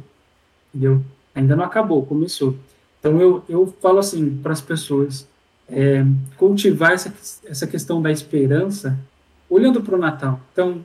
[0.73, 1.03] entendeu?
[1.35, 2.57] Ainda não acabou, começou.
[2.99, 5.29] Então eu, eu falo assim para as pessoas,
[5.69, 6.05] é,
[6.37, 7.15] cultivar essa,
[7.47, 8.99] essa questão da esperança,
[9.49, 10.41] olhando para o Natal.
[10.53, 10.85] Então,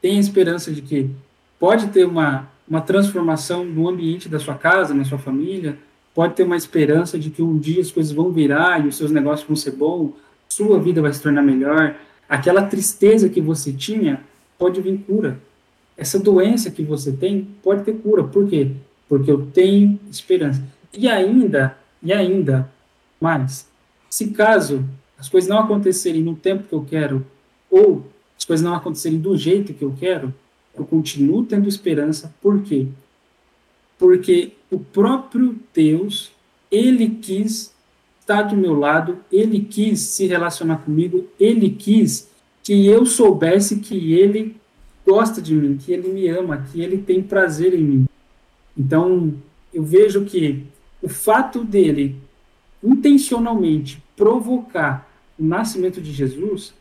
[0.00, 1.10] tem esperança de que
[1.58, 5.76] pode ter uma, uma transformação no ambiente da sua casa, na sua família,
[6.14, 9.10] pode ter uma esperança de que um dia as coisas vão virar e os seus
[9.10, 10.12] negócios vão ser bons,
[10.48, 11.94] sua vida vai se tornar melhor,
[12.26, 14.22] aquela tristeza que você tinha
[14.58, 15.38] pode vir cura,
[15.98, 18.24] essa doença que você tem pode ter cura.
[18.24, 18.70] Por quê?
[19.06, 20.64] Porque eu tenho esperança.
[20.94, 22.70] E ainda, e ainda
[23.20, 23.68] mais,
[24.08, 24.82] se caso
[25.18, 27.26] as coisas não acontecerem no tempo que eu quero,
[27.70, 30.32] ou as coisas não acontecerem do jeito que eu quero,
[30.76, 32.34] eu continuo tendo esperança.
[32.40, 32.86] Por quê?
[33.98, 36.32] Porque o próprio Deus,
[36.70, 37.72] ele quis
[38.20, 42.28] estar do meu lado, ele quis se relacionar comigo, ele quis
[42.62, 44.56] que eu soubesse que ele
[45.04, 48.08] gosta de mim, que ele me ama, que ele tem prazer em mim.
[48.76, 49.34] Então,
[49.74, 50.64] eu vejo que
[51.02, 52.16] o fato dele
[52.82, 55.08] intencionalmente provocar
[55.38, 56.72] o nascimento de Jesus,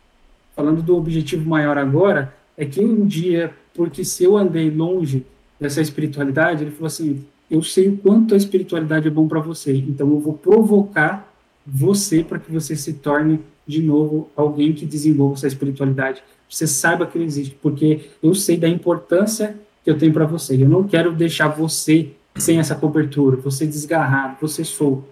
[0.55, 5.25] falando do objetivo maior agora, é que um dia, porque se eu andei longe
[5.59, 9.73] dessa espiritualidade, ele falou assim: eu sei o quanto a espiritualidade é bom para você,
[9.75, 11.31] então eu vou provocar
[11.65, 17.07] você para que você se torne de novo alguém que desenvolva essa espiritualidade você saiba
[17.07, 20.61] que ele existe, porque eu sei da importância que eu tenho para você.
[20.61, 25.05] Eu não quero deixar você sem essa cobertura, você desgarrado, você solto.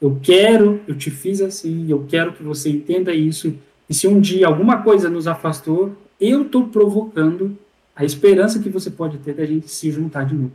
[0.00, 3.54] Eu quero, eu te fiz assim, eu quero que você entenda isso.
[3.88, 7.56] E se um dia alguma coisa nos afastou, eu estou provocando
[7.96, 10.52] a esperança que você pode ter da gente se juntar de novo.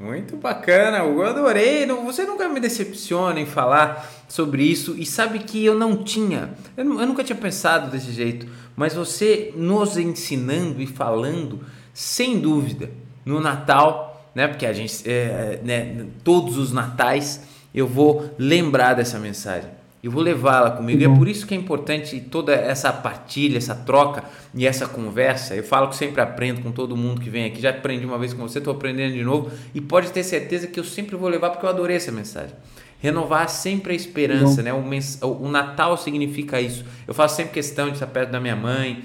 [0.00, 1.84] Muito bacana, eu adorei.
[1.86, 6.84] Você nunca me decepciona em falar sobre isso e sabe que eu não tinha, eu,
[6.84, 8.46] nunca tinha pensado desse jeito,
[8.76, 11.60] mas você nos ensinando e falando,
[11.92, 12.90] sem dúvida,
[13.24, 14.46] no Natal, né?
[14.46, 17.42] Porque a gente, é, né, todos os natais
[17.74, 19.77] eu vou lembrar dessa mensagem.
[20.02, 21.00] Eu vou levá-la comigo.
[21.00, 24.22] E é por isso que é importante toda essa partilha, essa troca
[24.54, 25.56] e essa conversa.
[25.56, 27.60] Eu falo que sempre aprendo com todo mundo que vem aqui.
[27.60, 29.50] Já aprendi uma vez com você, estou aprendendo de novo.
[29.74, 32.54] E pode ter certeza que eu sempre vou levar porque eu adorei essa mensagem.
[33.00, 34.72] Renovar sempre a esperança, né?
[34.72, 35.18] O, mens...
[35.20, 36.84] o Natal significa isso.
[37.06, 39.04] Eu faço sempre questão de estar perto da minha mãe,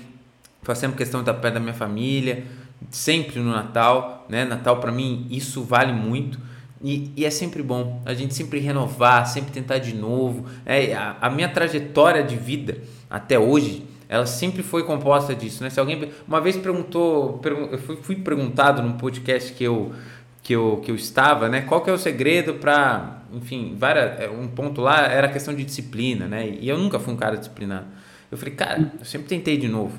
[0.62, 2.44] faço sempre questão de estar perto da minha família,
[2.90, 4.46] sempre no Natal, né?
[4.46, 6.40] Natal para mim isso vale muito.
[6.84, 10.46] E, e, é sempre bom a gente sempre renovar, sempre tentar de novo.
[10.66, 12.80] É, a, a, minha trajetória de vida
[13.10, 15.64] até hoje, ela sempre foi composta disso.
[15.64, 15.70] Né?
[15.70, 19.94] Se alguém uma vez perguntou, eu fui, fui perguntado num podcast que eu,
[20.42, 21.62] que eu, que eu estava, né?
[21.62, 25.56] Qual que é o segredo para, enfim, várias, é, um ponto lá era a questão
[25.56, 26.50] de disciplina, né?
[26.60, 27.88] E eu nunca fui um cara disciplinado.
[28.30, 29.98] Eu falei, cara, eu sempre tentei de novo.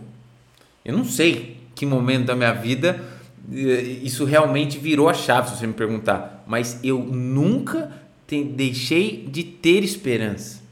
[0.84, 3.02] Eu não sei que momento da minha vida
[3.50, 6.42] isso realmente virou a chave, se você me perguntar.
[6.46, 7.92] Mas eu nunca
[8.26, 10.62] te, deixei de ter esperança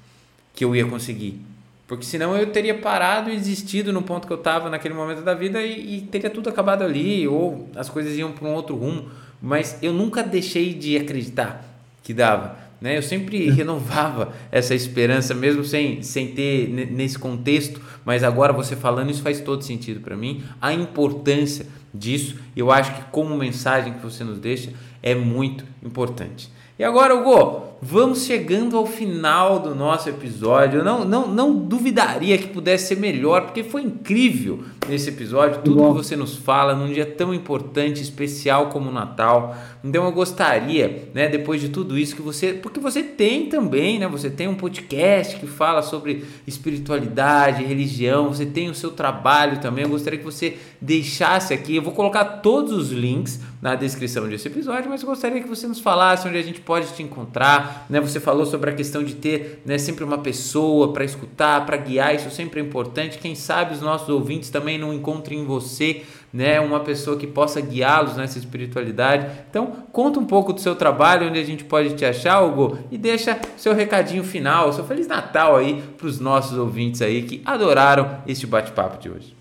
[0.55, 1.41] que eu ia conseguir.
[1.87, 5.35] Porque senão eu teria parado e desistido no ponto que eu estava naquele momento da
[5.35, 9.11] vida e, e, teria tudo acabado ali, ou as coisas iam para um outro rumo.
[9.41, 11.65] Mas eu nunca deixei de acreditar
[12.03, 12.57] que dava.
[12.83, 12.99] Né?
[12.99, 19.11] Eu sempre renovava essa esperança, mesmo sem, sem ter nesse contexto, mas agora você falando,
[19.11, 20.43] isso faz todo sentido para mim.
[20.61, 21.65] A importância
[21.95, 26.51] disso, eu acho que como mensagem que você nos deixa, é muito importante.
[26.77, 30.79] E agora, Hugo, vamos chegando ao final do nosso episódio.
[30.79, 35.89] Eu não, não, não duvidaria que pudesse ser melhor, porque foi incrível nesse episódio tudo
[35.89, 39.57] que você nos fala num dia tão importante, especial como o Natal.
[39.83, 44.07] Então eu gostaria, né, depois de tudo isso que você, porque você tem também, né,
[44.07, 49.83] você tem um podcast que fala sobre espiritualidade, religião, você tem o seu trabalho também.
[49.83, 54.49] Eu gostaria que você deixasse aqui, eu vou colocar todos os links na descrição desse
[54.49, 58.01] episódio, mas eu gostaria que você nos falasse onde a gente pode te encontrar, né?
[58.01, 62.15] Você falou sobre a questão de ter, né, sempre uma pessoa para escutar, para guiar,
[62.15, 63.19] isso sempre é importante.
[63.19, 66.03] Quem sabe os nossos ouvintes também não encontrem em você
[66.33, 69.27] né, uma pessoa que possa guiá-los nessa espiritualidade.
[69.51, 72.97] Então, conta um pouco do seu trabalho, onde a gente pode te achar, Hugo, e
[72.97, 78.23] deixa seu recadinho final, seu Feliz Natal aí para os nossos ouvintes aí que adoraram
[78.27, 79.37] este bate-papo de hoje.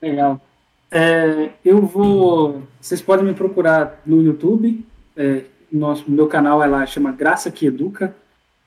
[0.00, 0.40] Legal.
[0.90, 2.62] É, eu vou.
[2.80, 4.86] Vocês podem me procurar no YouTube.
[5.16, 8.14] É, nosso, meu canal ela chama Graça que Educa,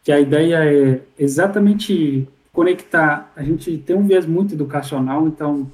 [0.04, 3.32] que a ideia é exatamente conectar.
[3.36, 5.70] A gente tem um viés muito educacional, então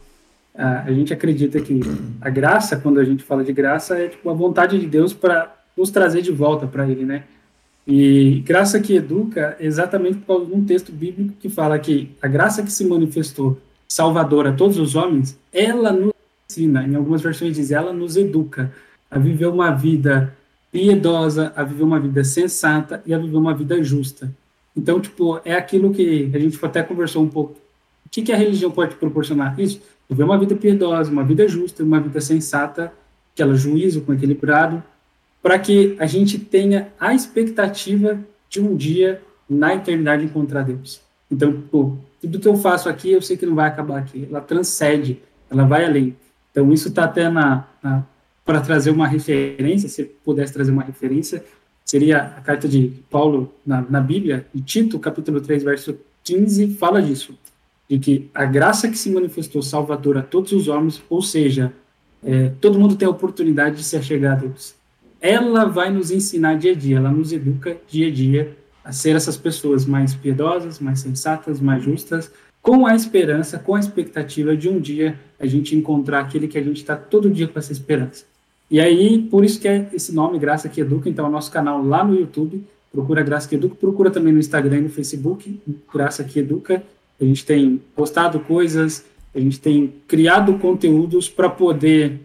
[0.55, 1.79] a gente acredita que
[2.19, 5.55] a graça, quando a gente fala de graça, é tipo a vontade de Deus para
[5.77, 7.23] nos trazer de volta para Ele, né?
[7.85, 12.27] E graça que educa exatamente por causa de um texto bíblico que fala que a
[12.27, 13.57] graça que se manifestou
[13.87, 16.11] salvadora a todos os homens, ela nos
[16.49, 18.73] ensina, em algumas versões diz, ela nos educa
[19.09, 20.35] a viver uma vida
[20.71, 24.31] piedosa, a viver uma vida sensata e a viver uma vida justa.
[24.75, 27.53] Então, tipo, é aquilo que a gente até conversou um pouco.
[28.05, 29.59] O que, que a religião pode proporcionar?
[29.59, 32.93] Isso viver uma vida piedosa, uma vida justa, uma vida sensata,
[33.33, 34.81] aquela juízo com equilibrado,
[35.41, 41.01] para que a gente tenha a expectativa de um dia na eternidade encontrar Deus.
[41.29, 44.27] Então, pô, tudo que eu faço aqui, eu sei que não vai acabar aqui.
[44.29, 46.15] Ela transcende, ela vai além.
[46.51, 48.03] Então, isso está até na, na
[48.47, 51.43] para trazer uma referência, se pudesse trazer uma referência,
[51.85, 57.01] seria a carta de Paulo na, na Bíblia, em Tito, capítulo 3, verso 15, fala
[57.01, 57.37] disso
[57.89, 61.71] de que a graça que se manifestou salvadora a todos os homens, ou seja,
[62.23, 64.75] é, todo mundo tem a oportunidade de se achegar a Deus.
[65.21, 69.15] Ela vai nos ensinar dia a dia, ela nos educa dia a dia a ser
[69.15, 72.31] essas pessoas mais piedosas, mais sensatas, mais justas,
[72.61, 76.63] com a esperança, com a expectativa de um dia a gente encontrar aquele que a
[76.63, 78.25] gente está todo dia com essa esperança.
[78.69, 81.51] E aí, por isso que é esse nome, Graça que Educa, então, é o nosso
[81.51, 85.59] canal lá no YouTube, procura Graça que Educa, procura também no Instagram e no Facebook,
[85.93, 86.83] Graça que Educa,
[87.19, 92.19] a gente tem postado coisas, a gente tem criado conteúdos para poder.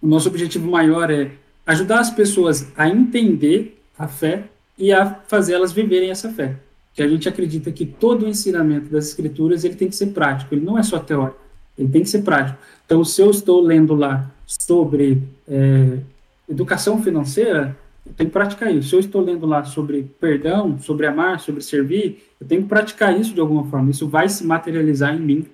[0.00, 1.32] O nosso objetivo maior é
[1.66, 4.44] ajudar as pessoas a entender a fé
[4.78, 6.56] e a fazê-las viverem essa fé.
[6.94, 10.54] Que a gente acredita que todo o ensinamento das escrituras ele tem que ser prático,
[10.54, 11.38] ele não é só teórico,
[11.78, 12.58] ele tem que ser prático.
[12.84, 15.98] Então, se eu estou lendo lá sobre é,
[16.48, 18.90] educação financeira, eu tenho que praticar isso.
[18.90, 23.18] Se eu estou lendo lá sobre perdão, sobre amar, sobre servir, eu tenho que praticar
[23.18, 23.90] isso de alguma forma.
[23.90, 25.46] Isso vai se materializar em mim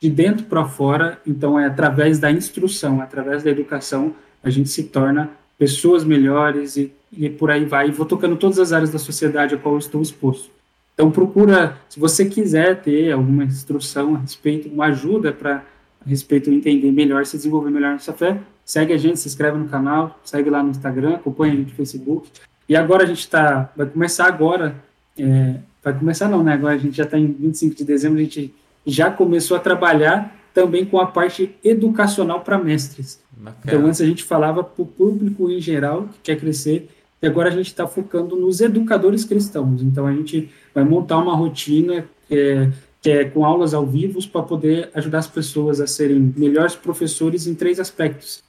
[0.00, 1.20] de dentro para fora.
[1.26, 6.92] Então, é através da instrução, através da educação, a gente se torna pessoas melhores e,
[7.12, 7.88] e por aí vai.
[7.88, 10.57] E vou tocando todas as áreas da sociedade a qual eu estou exposto.
[10.98, 15.64] Então, procura, se você quiser ter alguma instrução a respeito, uma ajuda para
[16.04, 19.56] a respeito de entender melhor, se desenvolver melhor nessa fé, segue a gente, se inscreve
[19.56, 22.28] no canal, segue lá no Instagram, acompanha a gente no Facebook.
[22.68, 24.74] E agora a gente está, vai começar agora,
[25.16, 26.54] é, vai começar não, né?
[26.54, 28.52] Agora a gente já está em 25 de dezembro, a gente
[28.84, 33.20] já começou a trabalhar também com a parte educacional para mestres.
[33.30, 33.62] Bacana.
[33.64, 36.88] Então antes a gente falava para o público em geral que quer crescer,
[37.22, 39.82] e agora a gente está focando nos educadores cristãos.
[39.82, 42.70] Então a gente vai montar uma rotina é,
[43.02, 47.46] que é com aulas ao vivo para poder ajudar as pessoas a serem melhores professores
[47.46, 48.42] em três aspectos: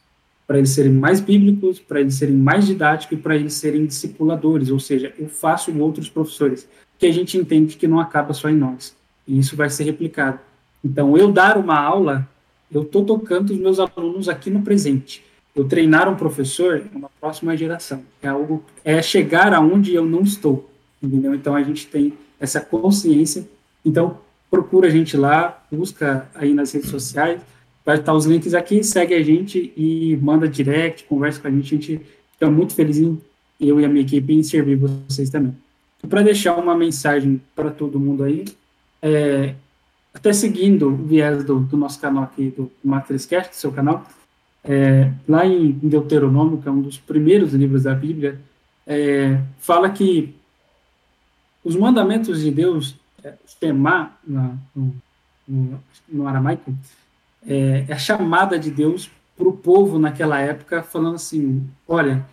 [0.45, 4.69] para eles serem mais bíblicos, para eles serem mais didáticos e para eles serem discipuladores,
[4.69, 6.67] ou seja, eu faço em outros professores,
[6.99, 8.95] que a gente entende que não acaba só em nós.
[9.27, 10.39] E isso vai ser replicado.
[10.84, 12.27] Então, eu dar uma aula,
[12.71, 15.23] eu estou tocando os meus alunos aqui no presente.
[15.55, 18.03] Eu treinar um professor é uma próxima geração.
[18.21, 20.68] É algo é chegar aonde eu não estou,
[21.01, 21.33] entendeu?
[21.33, 23.47] Então a gente tem essa consciência.
[23.83, 24.19] Então
[24.49, 27.41] procura a gente lá, busca aí nas redes sociais.
[27.85, 31.75] vai estar os links aqui, segue a gente e manda direct, conversa com a gente,
[31.75, 32.01] a gente
[32.33, 33.19] fica muito feliz em
[33.59, 35.55] eu e a minha equipe em servir vocês também.
[36.07, 38.45] Para deixar uma mensagem para todo mundo aí,
[39.01, 39.53] é,
[40.13, 44.05] até seguindo o viés do, do, nosso canal aqui, do Matrizcast, seu canal,
[44.63, 48.39] é, lá em Deuteronômio, que é um dos primeiros livros da Bíblia,
[48.87, 50.33] é, fala que
[51.64, 54.60] os mandamentos de Deus, é, Shema, no,
[55.47, 56.74] no, no aramaico,
[57.45, 62.26] é, é, a chamada de Deus para o povo naquela época, falando assim: olha,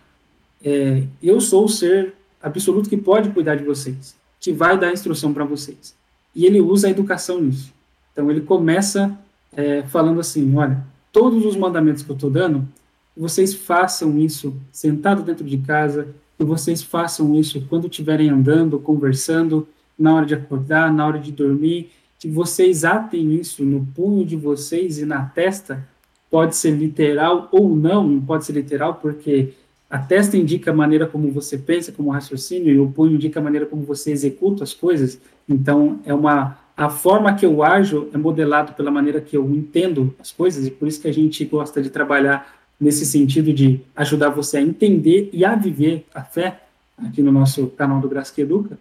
[0.63, 5.33] é, eu sou o ser absoluto que pode cuidar de vocês, que vai dar instrução
[5.33, 5.95] para vocês.
[6.35, 7.73] E ele usa a educação nisso.
[8.11, 9.17] Então ele começa
[9.53, 12.67] é, falando assim: olha, todos os mandamentos que eu estou dando,
[13.15, 19.67] vocês façam isso sentado dentro de casa, que vocês façam isso quando estiverem andando, conversando,
[19.97, 24.35] na hora de acordar, na hora de dormir, que vocês atem isso no punho de
[24.35, 25.87] vocês e na testa,
[26.29, 29.53] pode ser literal ou não, não pode ser literal, porque
[29.89, 33.43] a testa indica a maneira como você pensa, como raciocínio, e o punho indica a
[33.43, 35.19] maneira como você executa as coisas.
[35.47, 40.13] Então, é uma a forma que eu ajo é modelado pela maneira que eu entendo
[40.19, 44.29] as coisas, e por isso que a gente gosta de trabalhar nesse sentido de ajudar
[44.29, 46.63] você a entender e a viver a fé,
[46.97, 48.77] aqui no nosso canal do Graça que Educa.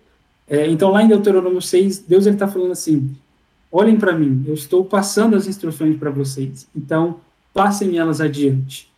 [0.48, 3.14] É, então, lá em Deuteronômio 6, Deus está falando assim:
[3.70, 7.20] olhem para mim, eu estou passando as instruções para vocês, então
[7.52, 8.88] passem elas adiante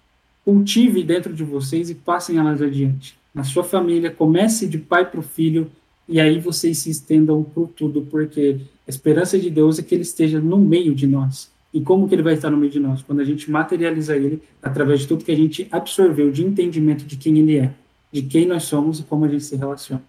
[0.48, 3.18] cultive dentro de vocês e passem elas adiante.
[3.34, 5.70] Na sua família, comece de pai para o filho
[6.08, 10.00] e aí vocês se estendam por tudo, porque a esperança de Deus é que ele
[10.00, 11.50] esteja no meio de nós.
[11.72, 13.02] E como que ele vai estar no meio de nós?
[13.02, 17.16] Quando a gente materializa ele através de tudo que a gente absorveu de entendimento de
[17.16, 17.70] quem ele é,
[18.10, 20.02] de quem nós somos e como a gente se relaciona.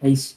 [0.00, 0.36] É isso.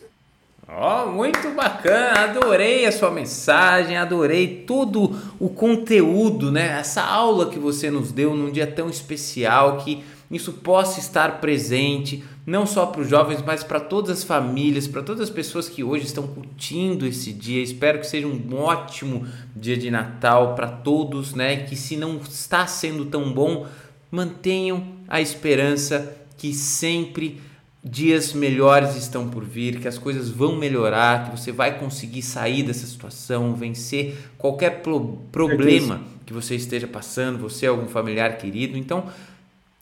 [0.70, 6.78] Ó, oh, muito bacana, adorei a sua mensagem, adorei todo o conteúdo, né?
[6.80, 12.24] Essa aula que você nos deu num dia tão especial que isso possa estar presente,
[12.46, 15.84] não só para os jovens, mas para todas as famílias, para todas as pessoas que
[15.84, 17.64] hoje estão curtindo esse dia.
[17.64, 19.26] Espero que seja um ótimo
[19.56, 21.58] dia de Natal para todos, né?
[21.58, 23.66] Que se não está sendo tão bom,
[24.12, 27.42] mantenham a esperança que sempre
[27.84, 32.64] dias melhores estão por vir, que as coisas vão melhorar, que você vai conseguir sair
[32.64, 38.78] dessa situação, vencer qualquer pro problema que você esteja passando, você é algum familiar querido.
[38.78, 39.06] Então,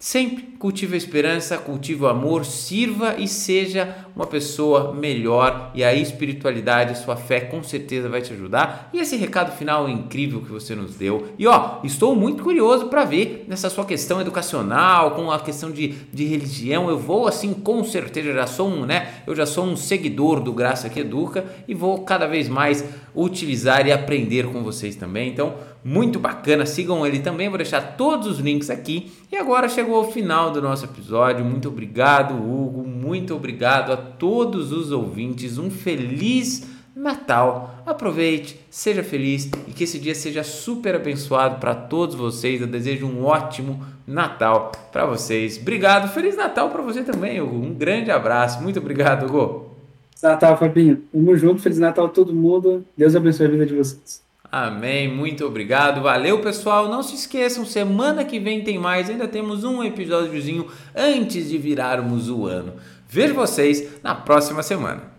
[0.05, 5.71] Sempre cultive a esperança, cultive o amor, sirva e seja uma pessoa melhor.
[5.73, 8.89] E a espiritualidade, a sua fé com certeza vai te ajudar.
[8.93, 11.27] E esse recado final incrível que você nos deu.
[11.37, 15.89] E ó, estou muito curioso para ver nessa sua questão educacional, com a questão de,
[16.13, 16.89] de religião.
[16.89, 19.15] Eu vou assim, com certeza, já sou um, né?
[19.27, 23.87] Eu já sou um seguidor do Graça que Educa e vou cada vez mais utilizar
[23.87, 25.29] e aprender com vocês também.
[25.29, 26.65] Então, muito bacana.
[26.65, 29.11] Sigam ele também, vou deixar todos os links aqui.
[29.31, 31.45] E agora chegou ao final do nosso episódio.
[31.45, 32.83] Muito obrigado, Hugo.
[32.83, 35.57] Muito obrigado a todos os ouvintes.
[35.57, 37.83] Um feliz Natal.
[37.85, 42.61] Aproveite, seja feliz e que esse dia seja super abençoado para todos vocês.
[42.61, 45.57] Eu desejo um ótimo Natal para vocês.
[45.61, 46.13] Obrigado.
[46.13, 47.57] Feliz Natal para você também, Hugo.
[47.57, 48.61] Um grande abraço.
[48.63, 49.75] Muito obrigado, Hugo.
[50.11, 51.03] Feliz Natal, Fabinho.
[51.11, 51.61] Tamo junto.
[51.61, 52.85] Feliz Natal a todo mundo.
[52.95, 54.25] Deus abençoe a vida de vocês.
[54.57, 56.87] Amém, muito obrigado, valeu pessoal.
[56.87, 62.29] Não se esqueçam, semana que vem tem mais, ainda temos um episódiozinho antes de virarmos
[62.29, 62.71] o ano.
[63.15, 65.03] Vejo vocês na próxima semana.